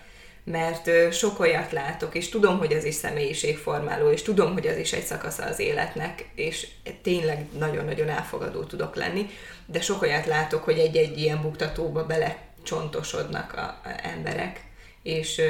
Mert 0.45 1.13
sok 1.13 1.39
olyat 1.39 1.71
látok, 1.71 2.15
és 2.15 2.29
tudom, 2.29 2.57
hogy 2.57 2.73
az 2.73 2.83
is 2.83 2.95
személyiségformáló, 2.95 4.09
és 4.09 4.21
tudom, 4.21 4.53
hogy 4.53 4.67
az 4.67 4.77
is 4.77 4.93
egy 4.93 5.03
szakasza 5.03 5.43
az 5.43 5.59
életnek, 5.59 6.29
és 6.35 6.67
tényleg 7.01 7.45
nagyon-nagyon 7.57 8.09
elfogadó 8.09 8.63
tudok 8.63 8.95
lenni, 8.95 9.29
de 9.65 9.81
sok 9.81 10.01
olyat 10.01 10.25
látok, 10.25 10.63
hogy 10.63 10.79
egy-egy 10.79 11.17
ilyen 11.17 11.41
buktatóba 11.41 12.05
belecsontosodnak 12.05 13.53
a, 13.53 13.61
a 13.61 13.99
emberek, 14.03 14.61
és 15.03 15.41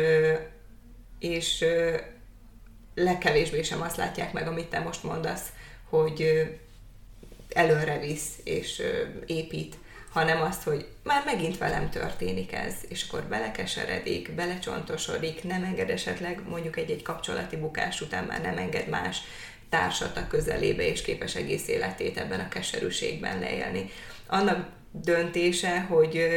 és 1.20 1.66
legkevésbé 2.96 3.62
sem 3.62 3.82
azt 3.82 3.98
látják 3.98 4.34
meg, 4.34 4.48
amit 4.48 4.70
te 4.70 4.80
most 4.80 5.04
mondasz, 5.04 5.48
hogy 5.90 6.48
előre 7.54 8.00
visz 8.00 8.30
és 8.44 8.82
épít, 9.26 9.76
hanem 10.10 10.42
azt, 10.42 10.64
hogy 10.64 10.88
már 11.04 11.22
megint 11.26 11.58
velem 11.58 11.90
történik 11.90 12.54
ez, 12.54 12.74
és 12.88 13.06
akkor 13.08 13.24
belekeseredik, 13.24 14.32
belecsontosodik, 14.32 15.44
nem 15.44 15.64
enged 15.64 15.90
esetleg 15.90 16.42
mondjuk 16.50 16.78
egy-egy 16.78 17.02
kapcsolati 17.02 17.56
bukás 17.58 18.02
után 18.02 18.24
már 18.24 18.42
nem 18.42 18.58
enged 18.58 18.88
más 18.88 19.22
társat 19.70 20.18
a 20.18 20.28
közelébe, 20.28 20.88
és 20.88 21.02
képes 21.02 21.36
egész 21.36 21.68
életét 21.68 22.18
ebben 22.18 22.40
a 22.40 22.48
keserűségben 22.48 23.40
leélni. 23.40 23.90
Annak 24.28 24.68
döntése, 24.92 25.80
hogy 25.80 26.28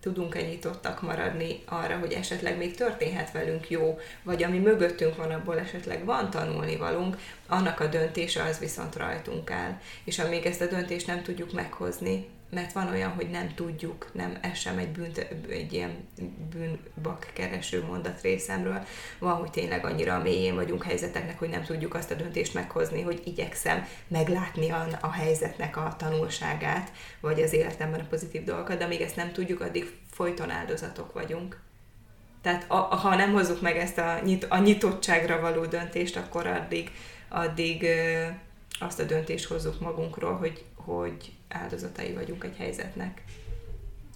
tudunk-e 0.00 0.40
nyitottak 0.40 1.02
maradni 1.02 1.62
arra, 1.64 1.98
hogy 1.98 2.12
esetleg 2.12 2.56
még 2.56 2.74
történhet 2.76 3.32
velünk 3.32 3.70
jó, 3.70 3.98
vagy 4.22 4.42
ami 4.42 4.58
mögöttünk 4.58 5.16
van, 5.16 5.30
abból 5.30 5.58
esetleg 5.58 6.04
van 6.04 6.30
tanulni 6.30 6.76
valunk, 6.76 7.16
annak 7.52 7.80
a 7.80 7.86
döntése 7.86 8.42
az 8.42 8.58
viszont 8.58 8.96
rajtunk 8.96 9.50
áll. 9.50 9.80
És 10.04 10.18
amíg 10.18 10.46
ezt 10.46 10.60
a 10.60 10.66
döntést 10.66 11.06
nem 11.06 11.22
tudjuk 11.22 11.52
meghozni, 11.52 12.28
mert 12.50 12.72
van 12.72 12.88
olyan, 12.88 13.10
hogy 13.10 13.30
nem 13.30 13.54
tudjuk, 13.54 14.10
nem, 14.12 14.38
ez 14.40 14.58
sem 14.58 14.78
egy, 14.78 14.88
bűnt, 14.88 15.18
egy 15.48 15.72
ilyen 15.72 16.08
bűnbak 16.50 17.30
kereső 17.32 17.84
mondat 17.84 18.20
részemről, 18.20 18.84
van, 19.18 19.34
hogy 19.34 19.50
tényleg 19.50 19.84
annyira 19.84 20.14
a 20.14 20.22
mélyén 20.22 20.54
vagyunk 20.54 20.84
helyzeteknek, 20.84 21.38
hogy 21.38 21.48
nem 21.48 21.62
tudjuk 21.62 21.94
azt 21.94 22.10
a 22.10 22.14
döntést 22.14 22.54
meghozni, 22.54 23.02
hogy 23.02 23.22
igyekszem 23.24 23.86
meglátni 24.08 24.70
a, 24.70 24.86
a 25.00 25.12
helyzetnek 25.12 25.76
a 25.76 25.94
tanulságát, 25.98 26.92
vagy 27.20 27.40
az 27.40 27.52
életemben 27.52 28.00
a 28.00 28.06
pozitív 28.10 28.44
dolgokat, 28.44 28.78
de 28.78 28.84
amíg 28.84 29.00
ezt 29.00 29.16
nem 29.16 29.32
tudjuk, 29.32 29.60
addig 29.60 29.90
folyton 30.10 30.50
áldozatok 30.50 31.12
vagyunk. 31.12 31.60
Tehát 32.42 32.64
a, 32.68 32.76
ha 32.76 33.16
nem 33.16 33.32
hozzuk 33.32 33.60
meg 33.60 33.76
ezt 33.76 33.98
a, 33.98 34.20
nyit, 34.24 34.44
a 34.44 34.58
nyitottságra 34.58 35.40
való 35.40 35.64
döntést, 35.64 36.16
akkor 36.16 36.46
addig, 36.46 36.90
addig 37.32 37.86
azt 38.80 39.00
a 39.00 39.04
döntést 39.04 39.44
hozzuk 39.44 39.80
magunkról, 39.80 40.36
hogy, 40.36 40.64
hogy 40.74 41.32
áldozatai 41.48 42.12
vagyunk 42.12 42.44
egy 42.44 42.56
helyzetnek. 42.58 43.22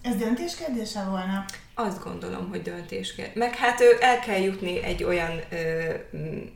Ez 0.01 0.15
döntés 0.15 0.55
kérdése 0.55 1.03
volna? 1.03 1.45
Azt 1.73 2.03
gondolom, 2.03 2.49
hogy 2.49 2.61
döntés 2.61 3.15
kérdés. 3.15 3.33
Meg 3.33 3.55
hát 3.55 3.81
el 3.99 4.19
kell 4.19 4.39
jutni 4.39 4.83
egy 4.83 5.03
olyan 5.03 5.41
ö, 5.49 5.93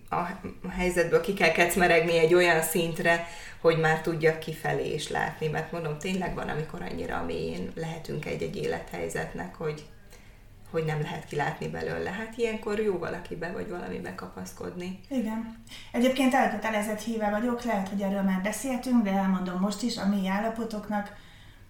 a, 0.10 0.16
a 0.64 0.70
helyzetből, 0.70 1.22
ki 1.22 1.34
kell 1.34 1.52
kecmeregni 1.52 2.18
egy 2.18 2.34
olyan 2.34 2.62
szintre, 2.62 3.28
hogy 3.62 3.80
már 3.80 4.02
tudja 4.02 4.38
kifelé 4.38 4.94
is 4.94 5.10
látni, 5.10 5.48
mert 5.48 5.72
mondom, 5.72 5.98
tényleg 5.98 6.34
van, 6.36 6.50
amikor 6.50 6.82
annyira 6.82 7.24
mélyén 7.24 7.72
lehetünk 7.76 8.26
egy-egy 8.26 8.56
élethelyzetnek, 8.56 9.56
hogy, 9.56 9.84
hogy 10.72 10.86
nem 10.86 11.02
lehet 11.02 11.26
kilátni 11.26 11.68
belőle. 11.68 12.10
Hát 12.10 12.38
ilyenkor 12.38 12.80
jó 12.80 12.98
valakibe 12.98 13.52
vagy 13.52 13.70
valamibe 13.70 14.16
kapaszkodni. 14.16 15.00
Igen. 15.08 15.64
Egyébként 15.92 16.34
elkötelezett 16.34 17.02
híve 17.02 17.30
vagyok, 17.30 17.64
lehet, 17.64 17.90
hogy 17.90 18.02
erről 18.02 18.22
már 18.22 18.42
beszéltünk, 18.42 19.04
de 19.04 19.12
elmondom 19.12 19.60
most 19.60 19.82
is, 19.82 19.98
a 19.98 20.08
mély 20.08 20.30
állapotoknak 20.30 21.14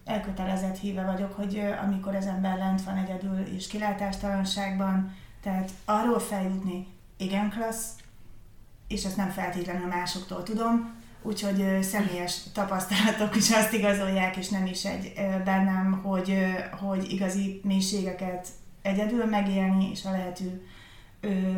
elkötelezett 0.06 0.78
híve 0.78 1.04
vagyok, 1.04 1.34
hogy 1.34 1.62
amikor 1.84 2.16
az 2.16 2.26
ember 2.26 2.58
lent 2.58 2.84
van 2.84 2.98
egyedül 2.98 3.40
és 3.40 3.68
kilátástalanságban, 3.68 5.16
tehát 5.42 5.70
arról 5.86 6.20
feljutni, 6.20 6.88
igen 7.18 7.50
klassz, 7.50 7.90
és 8.88 9.04
ezt 9.04 9.18
nem 9.18 9.30
feltétlenül 9.30 9.88
másoktól 9.88 10.44
tudom, 10.44 11.00
úgyhogy 11.22 11.84
személyes 11.84 12.38
tapasztalatok 12.54 13.36
is 13.36 13.52
azt 13.52 13.74
igazolják, 13.74 14.38
és 14.38 14.50
nem 14.50 14.66
is 14.66 14.86
egy 14.86 15.14
bennem, 15.44 16.02
hogy, 16.04 16.38
hogy 16.80 17.12
igazi 17.12 17.62
mélységeket 17.64 18.48
egyedül 18.82 19.26
megélni, 19.26 19.90
és 19.92 20.06
a 20.06 20.12
lehető 20.12 20.68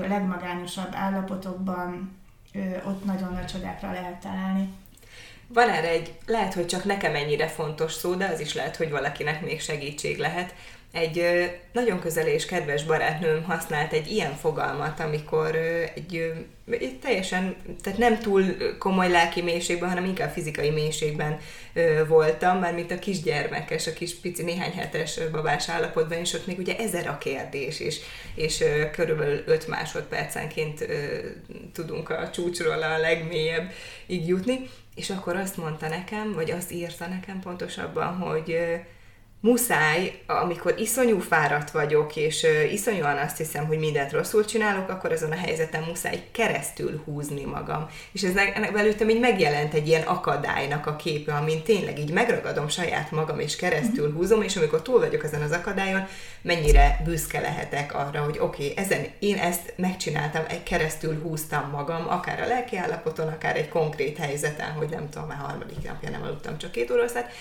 legmagányosabb 0.07 0.89
állapotokban 0.91 2.17
ott 2.85 3.05
nagyon 3.05 3.33
nagy 3.33 3.45
csodákra 3.45 3.91
lehet 3.91 4.21
találni. 4.21 4.69
Van 5.47 5.69
erre 5.69 5.89
egy, 5.89 6.13
lehet, 6.25 6.53
hogy 6.53 6.65
csak 6.65 6.83
nekem 6.83 7.15
ennyire 7.15 7.47
fontos 7.47 7.93
szó, 7.93 8.13
de 8.13 8.27
az 8.27 8.39
is 8.39 8.53
lehet, 8.53 8.75
hogy 8.75 8.89
valakinek 8.89 9.41
még 9.41 9.61
segítség 9.61 10.17
lehet. 10.17 10.55
Egy 10.93 11.25
nagyon 11.71 11.99
közel 11.99 12.27
és 12.27 12.45
kedves 12.45 12.83
barátnőm 12.83 13.43
használt 13.43 13.93
egy 13.93 14.11
ilyen 14.11 14.35
fogalmat, 14.35 14.99
amikor 14.99 15.55
egy, 15.95 16.33
egy 16.69 16.99
teljesen, 16.99 17.55
tehát 17.81 17.99
nem 17.99 18.19
túl 18.19 18.43
komoly 18.79 19.09
lelki 19.09 19.41
mélységben, 19.41 19.89
hanem 19.89 20.05
inkább 20.05 20.31
fizikai 20.31 20.69
mélységben 20.69 21.39
voltam, 22.07 22.59
már 22.59 22.73
mint 22.73 22.91
a 22.91 22.99
kisgyermekes, 22.99 23.87
a 23.87 23.93
kis 23.93 24.15
pici 24.15 24.43
néhány 24.43 24.71
hetes 24.71 25.19
babás 25.31 25.69
állapotban, 25.69 26.17
és 26.17 26.33
ott 26.33 26.47
még 26.47 26.59
ugye 26.59 26.77
ezer 26.77 27.07
a 27.07 27.17
kérdés, 27.17 27.79
és, 27.79 27.99
és 28.35 28.63
körülbelül 28.91 29.43
5 29.45 29.67
másodpercenként 29.67 30.87
tudunk 31.73 32.09
a 32.09 32.29
csúcsról 32.29 32.81
a 32.81 32.97
legmélyebb 32.97 33.71
így 34.07 34.27
jutni, 34.27 34.69
és 34.95 35.09
akkor 35.09 35.35
azt 35.35 35.57
mondta 35.57 35.87
nekem, 35.87 36.33
vagy 36.33 36.51
azt 36.51 36.71
írta 36.71 37.07
nekem 37.07 37.39
pontosabban, 37.39 38.17
hogy 38.17 38.57
muszáj, 39.43 40.21
amikor 40.27 40.73
iszonyú 40.77 41.19
fáradt 41.19 41.71
vagyok, 41.71 42.15
és 42.15 42.47
iszonyúan 42.71 43.17
azt 43.17 43.37
hiszem, 43.37 43.65
hogy 43.65 43.77
mindent 43.77 44.11
rosszul 44.11 44.45
csinálok, 44.45 44.89
akkor 44.89 45.11
azon 45.11 45.31
a 45.31 45.35
helyzeten 45.35 45.83
muszáj 45.83 46.23
keresztül 46.31 47.01
húzni 47.05 47.43
magam. 47.43 47.89
És 48.11 48.21
ez 48.21 48.35
ennek 48.35 48.77
előttem 48.77 49.09
így 49.09 49.19
megjelent 49.19 49.73
egy 49.73 49.87
ilyen 49.87 50.01
akadálynak 50.01 50.85
a 50.85 50.95
képe, 50.95 51.33
amin 51.33 51.63
tényleg 51.63 51.99
így 51.99 52.11
megragadom 52.11 52.67
saját 52.67 53.11
magam, 53.11 53.39
és 53.39 53.55
keresztül 53.55 54.07
mhm. 54.07 54.17
húzom, 54.17 54.41
és 54.41 54.55
amikor 54.55 54.81
túl 54.81 54.99
vagyok 54.99 55.23
ezen 55.23 55.41
az 55.41 55.51
akadályon, 55.51 56.07
mennyire 56.41 57.01
büszke 57.05 57.39
lehetek 57.39 57.93
arra, 57.93 58.23
hogy 58.23 58.37
oké, 58.39 58.69
okay, 58.71 58.83
ezen 58.83 59.05
én 59.19 59.37
ezt 59.37 59.73
megcsináltam, 59.75 60.43
egy 60.47 60.63
keresztül 60.63 61.21
húztam 61.21 61.69
magam, 61.69 62.09
akár 62.09 62.41
a 62.41 62.47
lelki 62.47 62.77
állapoton, 62.77 63.27
akár 63.27 63.55
egy 63.55 63.69
konkrét 63.69 64.17
helyzeten, 64.17 64.71
hogy 64.71 64.89
nem 64.89 65.09
tudom, 65.09 65.27
már 65.27 65.37
harmadik 65.37 65.83
napja 65.83 66.09
nem 66.09 66.23
aludtam 66.23 66.57
csak 66.57 66.71
két 66.71 66.91
óraszát, 66.91 67.31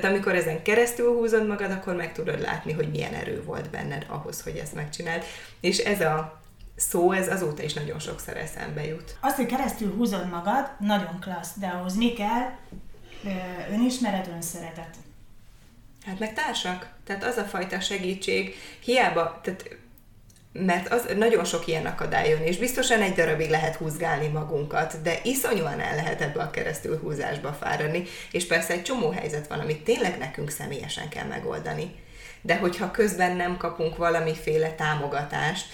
tehát 0.00 0.10
amikor 0.10 0.34
ezen 0.34 0.62
keresztül 0.62 1.12
húzod 1.12 1.46
magad, 1.46 1.70
akkor 1.70 1.94
meg 1.94 2.12
tudod 2.12 2.40
látni, 2.40 2.72
hogy 2.72 2.90
milyen 2.90 3.14
erő 3.14 3.42
volt 3.44 3.70
benned 3.70 4.06
ahhoz, 4.08 4.42
hogy 4.42 4.56
ezt 4.56 4.74
megcsináld. 4.74 5.22
És 5.60 5.78
ez 5.78 6.00
a 6.00 6.42
szó, 6.76 7.12
ez 7.12 7.32
azóta 7.32 7.62
is 7.62 7.72
nagyon 7.72 7.98
sokszor 7.98 8.36
eszembe 8.36 8.86
jut. 8.86 9.16
Azt, 9.20 9.36
hogy 9.36 9.46
keresztül 9.46 9.94
húzod 9.96 10.28
magad, 10.28 10.70
nagyon 10.78 11.20
klassz, 11.20 11.58
de 11.58 11.66
ahhoz 11.66 11.96
mi 11.96 12.12
kell? 12.12 12.50
Önismeret, 13.70 14.26
önszeretet. 14.26 14.96
Hát 16.06 16.18
meg 16.18 16.34
társak. 16.34 16.88
Tehát 17.04 17.24
az 17.24 17.36
a 17.36 17.44
fajta 17.44 17.80
segítség, 17.80 18.54
hiába, 18.80 19.40
tehát 19.42 19.76
mert 20.58 20.92
az 20.92 21.06
nagyon 21.16 21.44
sok 21.44 21.66
ilyen 21.66 21.86
akadályon, 21.86 22.40
és 22.40 22.56
biztosan 22.56 23.00
egy 23.00 23.12
darabig 23.12 23.50
lehet 23.50 23.76
húzgálni 23.76 24.28
magunkat, 24.28 25.02
de 25.02 25.20
iszonyúan 25.22 25.80
el 25.80 25.94
lehet 25.94 26.20
ebbe 26.20 26.42
a 26.42 26.50
keresztül 26.50 26.98
húzásba 26.98 27.52
fáradni, 27.52 28.02
és 28.30 28.46
persze 28.46 28.72
egy 28.72 28.82
csomó 28.82 29.10
helyzet 29.10 29.46
van, 29.46 29.58
amit 29.58 29.84
tényleg 29.84 30.18
nekünk 30.18 30.50
személyesen 30.50 31.08
kell 31.08 31.26
megoldani. 31.26 31.94
De 32.40 32.56
hogyha 32.56 32.90
közben 32.90 33.36
nem 33.36 33.56
kapunk 33.56 33.96
valamiféle 33.96 34.70
támogatást, 34.70 35.66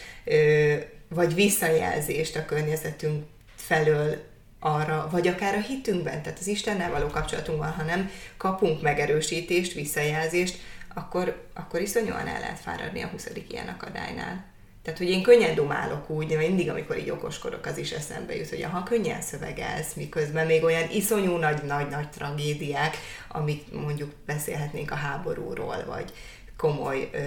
vagy 1.09 1.35
visszajelzést 1.35 2.37
a 2.37 2.45
környezetünk 2.45 3.25
felől 3.57 4.23
arra, 4.61 5.09
vagy 5.11 5.29
akár 5.29 5.55
a 5.55 5.61
hitünkben, 5.61 6.23
tehát 6.23 6.39
az 6.39 6.47
Istennel 6.47 6.91
való 6.91 7.07
kapcsolatunkban, 7.07 7.71
ha 7.71 7.83
nem 7.83 8.11
kapunk 8.37 8.83
megerősítést, 8.83 9.73
visszajelzést, 9.73 10.59
akkor, 10.95 11.49
akkor 11.55 11.81
iszonyúan 11.81 12.27
el 12.27 12.41
lehet 12.41 12.59
fáradni 12.59 13.03
a 13.03 13.07
20. 13.07 13.29
ilyen 13.49 13.69
akadálynál. 13.69 14.50
Tehát, 14.83 14.99
hogy 14.99 15.09
én 15.11 15.23
könnyen 15.23 15.55
dumálok 15.55 16.11
úgy, 16.11 16.27
de 16.27 16.37
mindig, 16.37 16.71
amikor 16.71 16.99
így 16.99 17.11
okoskodok, 17.11 17.67
az 17.67 17.79
is 17.79 17.91
eszembe 17.91 18.37
jut, 18.37 18.49
hogy 18.49 18.63
ha 18.63 18.83
könnyen 18.83 19.21
szövegelsz, 19.21 19.95
miközben 19.95 20.47
még 20.47 20.65
olyan 20.65 20.91
iszonyú 20.91 21.37
nagy-nagy-nagy 21.37 22.09
tragédiák, 22.09 22.97
amik 23.29 23.73
mondjuk 23.73 24.13
beszélhetnénk 24.27 24.91
a 24.91 24.95
háborúról, 24.95 25.85
vagy 25.87 26.13
komoly 26.57 27.11
ö, 27.13 27.19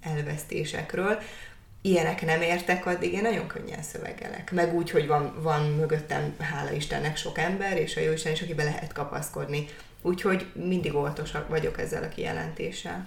elvesztésekről, 0.00 1.18
ilyenek 1.82 2.24
nem 2.24 2.40
értek, 2.40 2.86
addig 2.86 3.12
én 3.12 3.22
nagyon 3.22 3.46
könnyen 3.46 3.82
szövegelek. 3.82 4.52
Meg 4.52 4.74
úgy, 4.74 4.90
hogy 4.90 5.06
van, 5.06 5.34
van 5.42 5.70
mögöttem, 5.70 6.34
hála 6.38 6.72
Istennek, 6.72 7.16
sok 7.16 7.38
ember, 7.38 7.78
és 7.78 7.96
a 7.96 8.00
Jóisten 8.00 8.32
is, 8.32 8.42
akibe 8.42 8.64
lehet 8.64 8.92
kapaszkodni. 8.92 9.66
Úgyhogy 10.02 10.46
mindig 10.54 10.94
óvatosak 10.94 11.48
vagyok 11.48 11.78
ezzel 11.78 12.02
a 12.02 12.08
kijelentéssel. 12.08 13.06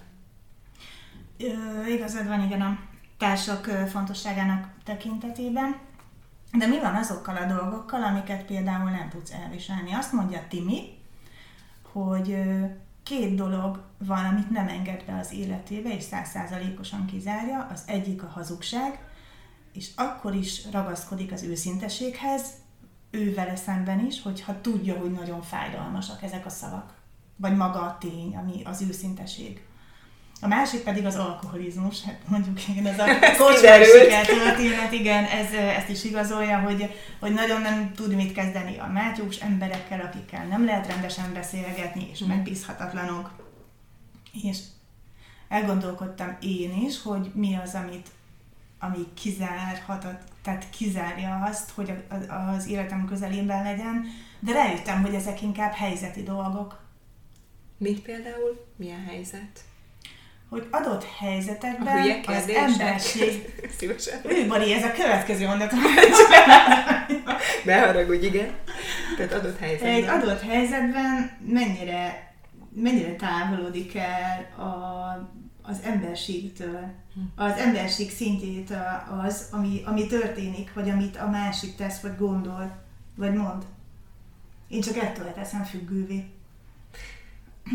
Igazad 1.88 2.28
van, 2.28 2.44
igen, 2.44 2.62
a 2.62 2.91
társak 3.22 3.66
fontosságának 3.66 4.68
tekintetében. 4.84 5.76
De 6.52 6.68
mi 6.68 6.80
van 6.80 6.96
azokkal 6.96 7.36
a 7.36 7.46
dolgokkal, 7.46 8.04
amiket 8.04 8.46
például 8.46 8.90
nem 8.90 9.10
tudsz 9.10 9.32
elviselni? 9.32 9.94
Azt 9.94 10.12
mondja 10.12 10.46
Timi, 10.50 10.98
hogy 11.92 12.38
két 13.04 13.36
dolog 13.36 13.84
van, 13.98 14.26
amit 14.26 14.50
nem 14.50 14.68
enged 14.68 15.04
be 15.06 15.18
az 15.20 15.34
életébe, 15.34 15.96
és 15.96 16.04
százszázalékosan 16.04 17.06
kizárja. 17.06 17.68
Az 17.72 17.84
egyik 17.86 18.24
a 18.24 18.28
hazugság, 18.28 19.00
és 19.74 19.90
akkor 19.96 20.36
is 20.36 20.72
ragaszkodik 20.72 21.32
az 21.32 21.44
őszinteséghez, 21.44 22.46
ő 23.12 23.34
vele 23.34 23.56
szemben 23.56 24.06
is, 24.06 24.22
hogyha 24.22 24.62
tudja, 24.62 24.98
hogy 24.98 25.12
nagyon 25.12 25.42
fájdalmasak 25.42 26.24
ezek 26.24 26.46
a 26.46 26.50
szavak. 26.50 26.94
Vagy 27.36 27.56
maga 27.56 27.80
a 27.82 27.98
tény, 28.00 28.36
ami 28.36 28.64
az 28.64 28.82
őszinteség. 28.82 29.66
A 30.44 30.48
másik 30.48 30.84
pedig 30.84 31.06
az 31.06 31.16
alkoholizmus, 31.16 32.04
hát 32.04 32.20
mondjuk 32.28 32.68
igen, 32.68 32.86
ez 32.86 33.00
a 33.00 33.06
kocsmás 33.44 33.88
történet, 34.26 34.92
igen, 34.92 35.24
ez, 35.24 35.54
ezt 35.54 35.90
is 35.90 36.04
igazolja, 36.04 36.60
hogy, 36.60 36.96
hogy 37.20 37.34
nagyon 37.34 37.62
nem 37.62 37.92
tud 37.94 38.16
mit 38.16 38.34
kezdeni 38.34 38.78
a 38.78 38.88
mátyús 38.88 39.38
emberekkel, 39.38 40.00
akikkel 40.00 40.46
nem 40.46 40.66
lehet 40.66 40.88
rendesen 40.88 41.34
beszélgetni, 41.34 42.10
és 42.12 42.24
mm. 42.24 42.28
megbízhatatlanok. 42.28 43.32
És 44.44 44.58
elgondolkodtam 45.50 46.38
én 46.42 46.74
is, 46.86 47.02
hogy 47.02 47.32
mi 47.34 47.56
az, 47.64 47.74
amit 47.74 48.10
ami 48.80 49.14
kizárhat, 49.14 50.08
tehát 50.42 50.70
kizárja 50.70 51.44
azt, 51.50 51.70
hogy 51.70 51.94
az 52.56 52.68
életem 52.68 53.06
közelében 53.06 53.64
legyen, 53.64 54.06
de 54.40 54.52
rájöttem, 54.52 55.02
hogy 55.02 55.14
ezek 55.14 55.42
inkább 55.42 55.72
helyzeti 55.74 56.24
dolgok. 56.24 56.80
Mint 57.78 58.02
például? 58.02 58.66
Milyen 58.76 59.04
helyzet? 59.04 59.64
Hogy 60.52 60.68
adott 60.72 61.04
helyzetekben 61.04 62.24
az 62.26 62.50
emberség... 62.50 63.54
Szívesen. 63.78 64.20
Ő, 64.24 64.48
Bari, 64.48 64.74
ez 64.74 64.84
a 64.84 64.92
következő 64.92 65.46
mondat. 65.46 65.72
Ne 67.66 67.80
haragudj, 67.80 68.26
igen. 68.26 68.50
Tehát 69.18 69.34
adott 69.34 69.60
helyzetben. 69.60 69.92
Egy 69.92 70.04
adott 70.04 70.42
helyzetben 70.42 71.38
mennyire, 71.48 72.34
mennyire 72.76 73.16
távolodik 73.16 73.96
el 73.96 74.64
a, 74.66 74.70
az 75.62 75.78
emberségtől, 75.84 76.94
az 77.36 77.58
emberség 77.58 78.12
szintjét 78.12 78.74
az, 79.26 79.48
ami, 79.52 79.82
ami 79.86 80.08
történik, 80.08 80.74
vagy 80.74 80.90
amit 80.90 81.18
a 81.18 81.30
másik 81.30 81.76
tesz, 81.76 82.00
vagy 82.00 82.18
gondol, 82.18 82.84
vagy 83.16 83.34
mond. 83.34 83.64
Én 84.68 84.82
csak 84.82 84.98
ettől 84.98 85.34
teszem 85.34 85.64
függővé 85.64 86.26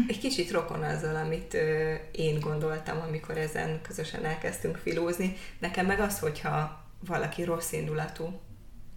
egy 0.09 0.19
kicsit 0.19 0.51
rokon 0.51 0.83
azzal, 0.83 1.17
amit 1.17 1.55
ö, 1.55 1.95
én 2.13 2.41
gondoltam, 2.41 3.01
amikor 3.09 3.37
ezen 3.37 3.81
közösen 3.83 4.25
elkezdtünk 4.25 4.77
filózni. 4.77 5.37
Nekem 5.59 5.87
meg 5.87 6.01
az, 6.01 6.19
hogyha 6.19 6.85
valaki 7.07 7.45
rossz 7.45 7.73
indulatú, 7.73 8.41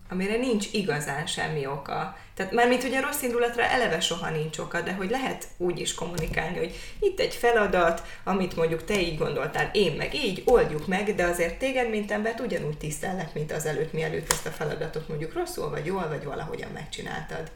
amire 0.09 0.37
nincs 0.37 0.67
igazán 0.71 1.25
semmi 1.27 1.65
oka. 1.65 2.17
Tehát 2.33 2.51
mármint, 2.51 2.81
hogy 2.81 2.93
a 2.93 3.01
rossz 3.01 3.21
indulatra 3.21 3.63
eleve 3.63 3.99
soha 3.99 4.29
nincs 4.29 4.57
oka, 4.57 4.81
de 4.81 4.93
hogy 4.93 5.09
lehet 5.09 5.47
úgy 5.57 5.79
is 5.79 5.93
kommunikálni, 5.93 6.57
hogy 6.57 6.75
itt 6.99 7.19
egy 7.19 7.33
feladat, 7.33 8.03
amit 8.23 8.55
mondjuk 8.55 8.85
te 8.85 9.01
így 9.01 9.17
gondoltál, 9.17 9.69
én 9.73 9.95
meg 9.95 10.13
így, 10.15 10.43
oldjuk 10.45 10.87
meg, 10.87 11.15
de 11.15 11.23
azért 11.23 11.59
téged, 11.59 11.89
mint 11.89 12.11
embert 12.11 12.39
ugyanúgy 12.39 12.77
tisztellek, 12.77 13.33
mint 13.33 13.51
az 13.51 13.65
előtt, 13.65 13.93
mielőtt 13.93 14.31
ezt 14.31 14.45
a 14.45 14.49
feladatot 14.49 15.07
mondjuk 15.07 15.33
rosszul, 15.33 15.69
vagy 15.69 15.85
jól, 15.85 16.07
vagy 16.07 16.23
valahogyan 16.23 16.71
megcsináltad 16.71 17.51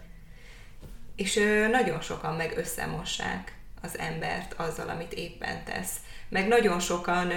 és 1.16 1.40
nagyon 1.72 2.02
sokan 2.02 2.36
meg 2.36 2.58
összemossák 2.58 3.58
az 3.82 3.98
embert 3.98 4.54
azzal, 4.54 4.90
amit 4.90 5.14
éppen 5.14 5.64
tesz. 5.64 5.96
Meg 6.30 6.48
nagyon 6.48 6.80
sokan 6.80 7.32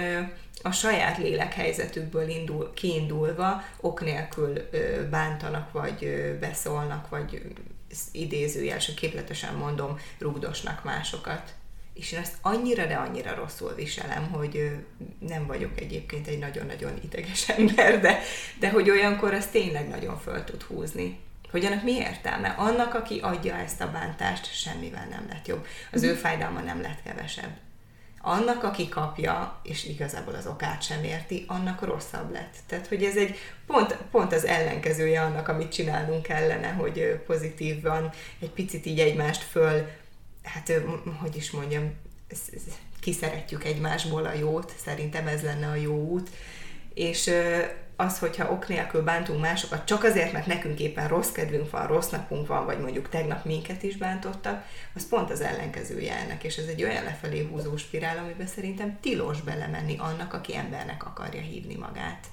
a 0.61 0.71
saját 0.71 1.17
lélekhelyzetükből 1.17 2.29
indul, 2.29 2.73
kiindulva 2.73 3.63
ok 3.81 4.01
nélkül 4.01 4.69
bántanak, 5.09 5.71
vagy 5.71 6.35
beszólnak, 6.39 7.09
vagy 7.09 7.41
idézőjelesen, 8.11 8.95
képletesen 8.95 9.55
mondom, 9.55 9.99
rugdosnak 10.19 10.83
másokat. 10.83 11.53
És 11.93 12.11
én 12.11 12.19
ezt 12.19 12.35
annyira, 12.41 12.85
de 12.85 12.95
annyira 12.95 13.35
rosszul 13.35 13.73
viselem, 13.75 14.29
hogy 14.31 14.71
nem 15.19 15.45
vagyok 15.45 15.79
egyébként 15.79 16.27
egy 16.27 16.39
nagyon-nagyon 16.39 16.99
ideges 17.03 17.49
ember, 17.57 18.01
de, 18.01 18.19
de 18.59 18.69
hogy 18.69 18.89
olyankor 18.89 19.33
az 19.33 19.45
tényleg 19.45 19.87
nagyon 19.87 20.19
föl 20.19 20.43
tud 20.43 20.61
húzni. 20.61 21.19
Hogy 21.51 21.65
annak 21.65 21.83
mi 21.83 21.91
értelme? 21.91 22.47
Annak, 22.47 22.93
aki 22.93 23.19
adja 23.19 23.55
ezt 23.55 23.81
a 23.81 23.91
bántást, 23.91 24.53
semmivel 24.53 25.07
nem 25.09 25.25
lett 25.29 25.47
jobb. 25.47 25.65
Az 25.91 26.03
ő 26.03 26.13
fájdalma 26.13 26.59
nem 26.59 26.81
lett 26.81 27.03
kevesebb. 27.03 27.57
Annak, 28.21 28.63
aki 28.63 28.89
kapja, 28.89 29.59
és 29.63 29.85
igazából 29.85 30.33
az 30.33 30.47
okát 30.47 30.81
sem 30.81 31.03
érti, 31.03 31.45
annak 31.47 31.81
rosszabb 31.81 32.31
lett. 32.31 32.55
Tehát, 32.67 32.87
hogy 32.87 33.03
ez 33.03 33.15
egy 33.17 33.35
pont, 33.65 33.97
pont 34.11 34.33
az 34.33 34.45
ellenkezője 34.45 35.21
annak, 35.21 35.47
amit 35.47 35.71
csinálnunk 35.71 36.23
kellene, 36.23 36.67
hogy 36.67 37.21
pozitívan 37.25 38.11
egy 38.39 38.49
picit 38.49 38.85
így 38.85 38.99
egymást 38.99 39.41
föl, 39.41 39.87
hát 40.43 40.71
hogy 41.21 41.35
is 41.35 41.51
mondjam, 41.51 41.93
kiszeretjük 42.99 43.63
egymásból 43.63 44.25
a 44.25 44.33
jót, 44.33 44.73
szerintem 44.83 45.27
ez 45.27 45.41
lenne 45.41 45.67
a 45.67 45.75
jó 45.75 45.95
út, 45.95 46.29
és 46.93 47.31
az, 47.99 48.19
hogyha 48.19 48.51
ok 48.51 48.67
nélkül 48.67 49.03
bántunk 49.03 49.41
másokat, 49.41 49.85
csak 49.85 50.03
azért, 50.03 50.31
mert 50.31 50.45
nekünk 50.45 50.79
éppen 50.79 51.07
rossz 51.07 51.31
kedvünk 51.31 51.69
van, 51.69 51.87
rossz 51.87 52.09
napunk 52.09 52.47
van, 52.47 52.65
vagy 52.65 52.79
mondjuk 52.79 53.09
tegnap 53.09 53.45
minket 53.45 53.83
is 53.83 53.97
bántottak, 53.97 54.65
az 54.95 55.07
pont 55.07 55.31
az 55.31 55.41
ellenkezője 55.41 56.15
ennek, 56.15 56.43
és 56.43 56.57
ez 56.57 56.65
egy 56.65 56.83
olyan 56.83 57.03
lefelé 57.03 57.47
húzó 57.51 57.77
spirál, 57.77 58.17
amiben 58.17 58.47
szerintem 58.47 58.97
tilos 59.01 59.41
belemenni 59.41 59.95
annak, 59.97 60.33
aki 60.33 60.55
embernek 60.55 61.05
akarja 61.05 61.41
hívni 61.41 61.75
magát. 61.75 62.27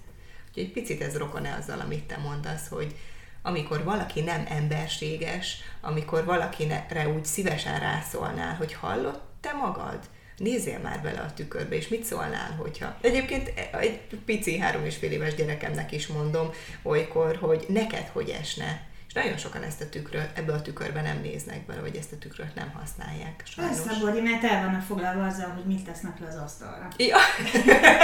Úgyhogy 0.49 0.63
egy 0.63 0.73
picit 0.73 1.03
ez 1.03 1.17
rokon-e 1.17 1.57
azzal, 1.61 1.81
amit 1.81 2.05
te 2.05 2.17
mondasz, 2.17 2.69
hogy 2.69 2.97
amikor 3.43 3.85
valaki 3.85 4.21
nem 4.21 4.45
emberséges, 4.49 5.57
amikor 5.81 6.25
valakire 6.25 7.09
úgy 7.15 7.25
szívesen 7.25 7.81
rászólnál, 7.81 8.55
hogy 8.55 8.73
hallott 8.73 9.23
te 9.41 9.53
magad, 9.53 9.99
nézzél 10.37 10.79
már 10.79 11.01
bele 11.03 11.21
a 11.21 11.35
tükörbe, 11.35 11.75
és 11.77 11.89
mit 11.89 12.05
szólnál, 12.05 12.55
hogyha... 12.59 12.97
Egyébként 13.01 13.53
egy 13.81 14.01
pici 14.25 14.59
három 14.59 14.85
és 14.85 14.97
fél 14.97 15.11
éves 15.11 15.35
gyerekemnek 15.35 15.93
is 15.93 16.07
mondom 16.07 16.51
olykor, 16.83 17.37
hogy 17.37 17.65
neked 17.69 18.09
hogy 18.13 18.29
esne. 18.41 18.83
És 19.09 19.13
nagyon 19.13 19.37
sokan 19.37 19.63
ezt 19.63 19.81
a 19.81 19.89
tükröt, 19.89 20.31
ebbe 20.35 20.53
a 20.53 20.63
tükörbe 20.63 21.03
nem 21.03 21.21
néznek 21.23 21.67
bele, 21.67 21.81
vagy 21.81 21.97
ezt 21.97 22.13
a 22.13 22.19
tükröt 22.19 22.55
nem 22.55 22.71
használják. 22.71 23.43
Sajnos. 23.47 23.81
Persze, 23.81 24.01
Bori, 24.01 24.21
mert 24.21 24.45
el 24.45 24.65
vannak 24.65 24.83
foglalva 24.83 25.27
azzal, 25.27 25.51
hogy 25.51 25.65
mit 25.65 25.85
tesznek 25.85 26.21
le 26.21 26.27
az 26.27 26.37
asztalra. 26.37 26.89
Ja. 26.97 27.17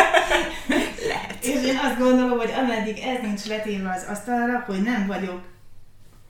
Lehet. 1.10 1.44
És 1.44 1.64
én 1.64 1.76
azt 1.76 1.98
gondolom, 1.98 2.38
hogy 2.38 2.50
ameddig 2.50 2.98
ez 2.98 3.20
nincs 3.22 3.44
letéve 3.44 3.90
az 3.90 4.06
asztalra, 4.08 4.64
hogy 4.66 4.82
nem 4.82 5.06
vagyok 5.06 5.40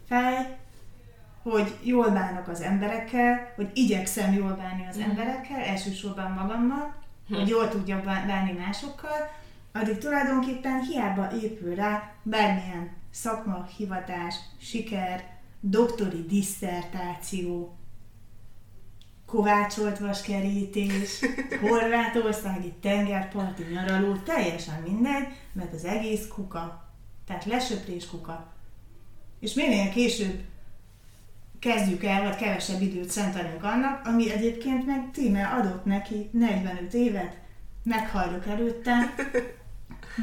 fej, 0.08 0.58
hogy 1.42 1.76
jól 1.82 2.10
bánok 2.10 2.48
az 2.48 2.60
emberekkel, 2.60 3.52
hogy 3.56 3.70
igyekszem 3.74 4.32
jól 4.32 4.52
bánni 4.52 4.86
az 4.90 4.98
mm. 4.98 5.02
emberekkel, 5.02 5.60
elsősorban 5.60 6.30
magammal, 6.30 6.94
hm. 7.28 7.34
hogy 7.34 7.48
jól 7.48 7.68
tudjak 7.68 8.04
bánni 8.04 8.52
másokkal, 8.52 9.30
addig 9.72 9.98
tulajdonképpen 9.98 10.80
hiába 10.80 11.32
épül 11.42 11.74
rá 11.74 12.12
bármilyen 12.22 12.90
szakma, 13.10 13.66
hivatás, 13.76 14.34
siker, 14.58 15.24
doktori 15.60 16.24
diszertáció, 16.26 17.76
kovácsolt 19.26 19.98
vaskerítés, 19.98 21.20
horvátországi 21.68 22.72
tengerparti 22.80 23.62
nyaraló, 23.62 24.16
teljesen 24.16 24.82
mindegy, 24.82 25.26
mert 25.52 25.72
az 25.72 25.84
egész 25.84 26.28
kuka, 26.28 26.88
tehát 27.26 27.44
lesöprés 27.44 28.06
kuka. 28.06 28.52
És 29.40 29.54
minél 29.54 29.90
később 29.90 30.40
kezdjük 31.60 32.04
el, 32.04 32.22
vagy 32.22 32.36
kevesebb 32.36 32.80
időt 32.80 33.10
szentelünk 33.10 33.64
annak, 33.64 34.06
ami 34.06 34.32
egyébként 34.32 34.86
meg 34.86 35.10
tíme 35.12 35.46
adott 35.46 35.84
neki 35.84 36.28
45 36.32 36.94
évet, 36.94 37.36
meghalljuk 37.82 38.46
előtte, 38.46 39.14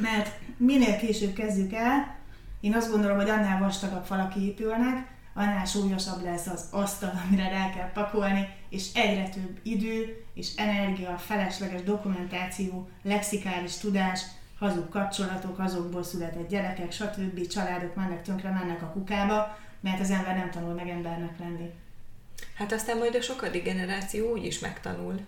mert 0.01 0.39
minél 0.57 0.97
később 0.97 1.33
kezdjük 1.33 1.73
el, 1.73 2.15
én 2.59 2.75
azt 2.75 2.91
gondolom, 2.91 3.17
hogy 3.17 3.29
annál 3.29 3.59
vastagabb 3.59 4.05
falak 4.05 4.35
épülnek, 4.35 5.07
annál 5.33 5.65
súlyosabb 5.65 6.23
lesz 6.23 6.47
az 6.47 6.67
asztal, 6.71 7.21
amire 7.25 7.49
rá 7.49 7.69
kell 7.69 7.91
pakolni, 7.91 8.47
és 8.69 8.93
egyre 8.93 9.29
több 9.29 9.59
idő 9.63 10.25
és 10.33 10.55
energia, 10.55 11.17
felesleges 11.17 11.83
dokumentáció, 11.83 12.89
lexikális 13.03 13.77
tudás, 13.77 14.21
hazug 14.59 14.89
kapcsolatok, 14.89 15.59
azokból 15.59 16.03
született 16.03 16.49
gyerekek, 16.49 16.91
stb. 16.91 17.47
családok 17.47 17.95
mennek 17.95 18.21
tönkre, 18.21 18.49
mennek 18.49 18.81
a 18.81 18.91
kukába, 18.91 19.57
mert 19.79 19.99
az 19.99 20.09
ember 20.09 20.35
nem 20.35 20.51
tanul 20.51 20.73
meg 20.73 20.89
embernek 20.89 21.39
lenni. 21.39 21.71
Hát 22.53 22.71
aztán 22.71 22.97
majd 22.97 23.15
a 23.15 23.21
sokadik 23.21 23.63
generáció 23.63 24.31
úgy 24.31 24.45
is 24.45 24.59
megtanul. 24.59 25.19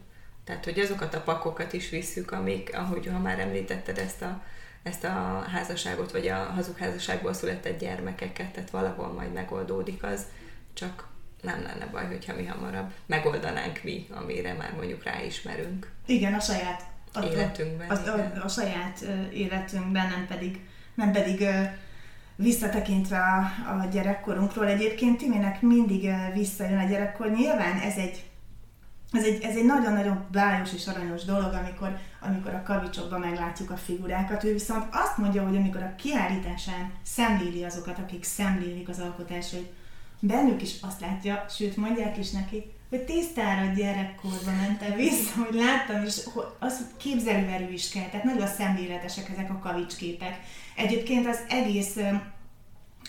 Tehát, 0.43 0.63
hogy 0.63 0.79
azokat 0.79 1.13
a 1.13 1.21
pakokat 1.21 1.73
is 1.73 1.89
visszük, 1.89 2.31
amik, 2.31 2.77
ahogy 2.77 3.07
ha 3.07 3.19
már 3.19 3.39
említetted 3.39 3.97
ezt 3.97 4.21
a, 4.21 4.43
ezt 4.83 5.03
a 5.03 5.45
házasságot, 5.51 6.11
vagy 6.11 6.27
a 6.27 6.35
hazugházasságból 6.35 7.33
született 7.33 7.79
gyermekeket, 7.79 8.51
tehát 8.51 8.69
valahol 8.69 9.07
majd 9.07 9.33
megoldódik 9.33 10.03
az, 10.03 10.25
csak 10.73 11.07
nem 11.41 11.61
lenne 11.61 11.85
baj, 11.85 12.05
hogyha 12.05 12.35
mi 12.35 12.45
hamarabb 12.45 12.91
megoldanánk 13.05 13.83
mi, 13.83 14.07
amire 14.11 14.53
már 14.53 14.73
mondjuk 14.73 15.03
ráismerünk. 15.03 15.91
Igen, 16.05 16.33
a 16.33 16.39
saját 16.39 16.83
a, 17.13 17.23
életünkben. 17.23 17.89
A, 17.89 17.93
a, 17.93 18.13
a, 18.13 18.43
a 18.43 18.47
saját 18.47 19.05
életünkben, 19.33 20.07
nem 20.07 20.27
pedig, 20.27 20.59
nem 20.93 21.11
pedig 21.11 21.47
visszatekintve 22.41 23.17
a, 23.17 23.69
a 23.69 23.85
gyerekkorunkról, 23.91 24.65
egyébként 24.65 25.17
Timinek 25.17 25.61
mindig 25.61 26.09
visszajön 26.33 26.79
a 26.79 26.89
gyerekkor. 26.89 27.31
Nyilván 27.31 27.77
ez 27.77 27.95
egy 27.95 28.23
ez 29.11 29.23
egy, 29.23 29.43
ez 29.43 29.55
egy 29.55 29.65
nagyon-nagyon 29.65 30.25
bájos 30.31 30.73
és 30.73 30.87
aranyos 30.87 31.23
dolog, 31.23 31.53
amikor, 31.53 31.97
amikor 32.21 32.53
a 32.53 32.63
kavicsokban 32.63 33.19
meglátjuk 33.19 33.71
a 33.71 33.77
figurákat. 33.77 34.43
Ő 34.43 34.53
viszont 34.53 34.83
azt 34.91 35.17
mondja, 35.17 35.43
hogy 35.43 35.55
amikor 35.55 35.81
a 35.81 35.95
kiállításán 35.95 36.91
szemléli 37.03 37.63
azokat, 37.63 37.97
akik 37.97 38.23
szemlélik 38.23 38.89
az 38.89 38.99
alkotásait, 38.99 39.71
bennük 40.19 40.61
is 40.61 40.75
azt 40.81 41.01
látja, 41.01 41.45
sőt 41.49 41.77
mondják 41.77 42.17
is 42.17 42.31
neki, 42.31 42.71
hogy 42.89 43.01
tisztára 43.01 43.73
gyerekkorban 43.73 44.55
mentem 44.55 44.95
vissza, 44.95 45.43
hogy 45.45 45.55
láttam, 45.55 46.03
és 46.05 46.19
az 46.59 46.85
képzelőerő 46.97 47.71
is 47.71 47.89
kell, 47.89 48.09
tehát 48.09 48.25
nagyon 48.25 48.47
szemléletesek 48.47 49.29
ezek 49.29 49.49
a 49.49 49.59
kavicsképek. 49.59 50.39
Egyébként 50.75 51.27
az 51.27 51.39
egész 51.49 51.97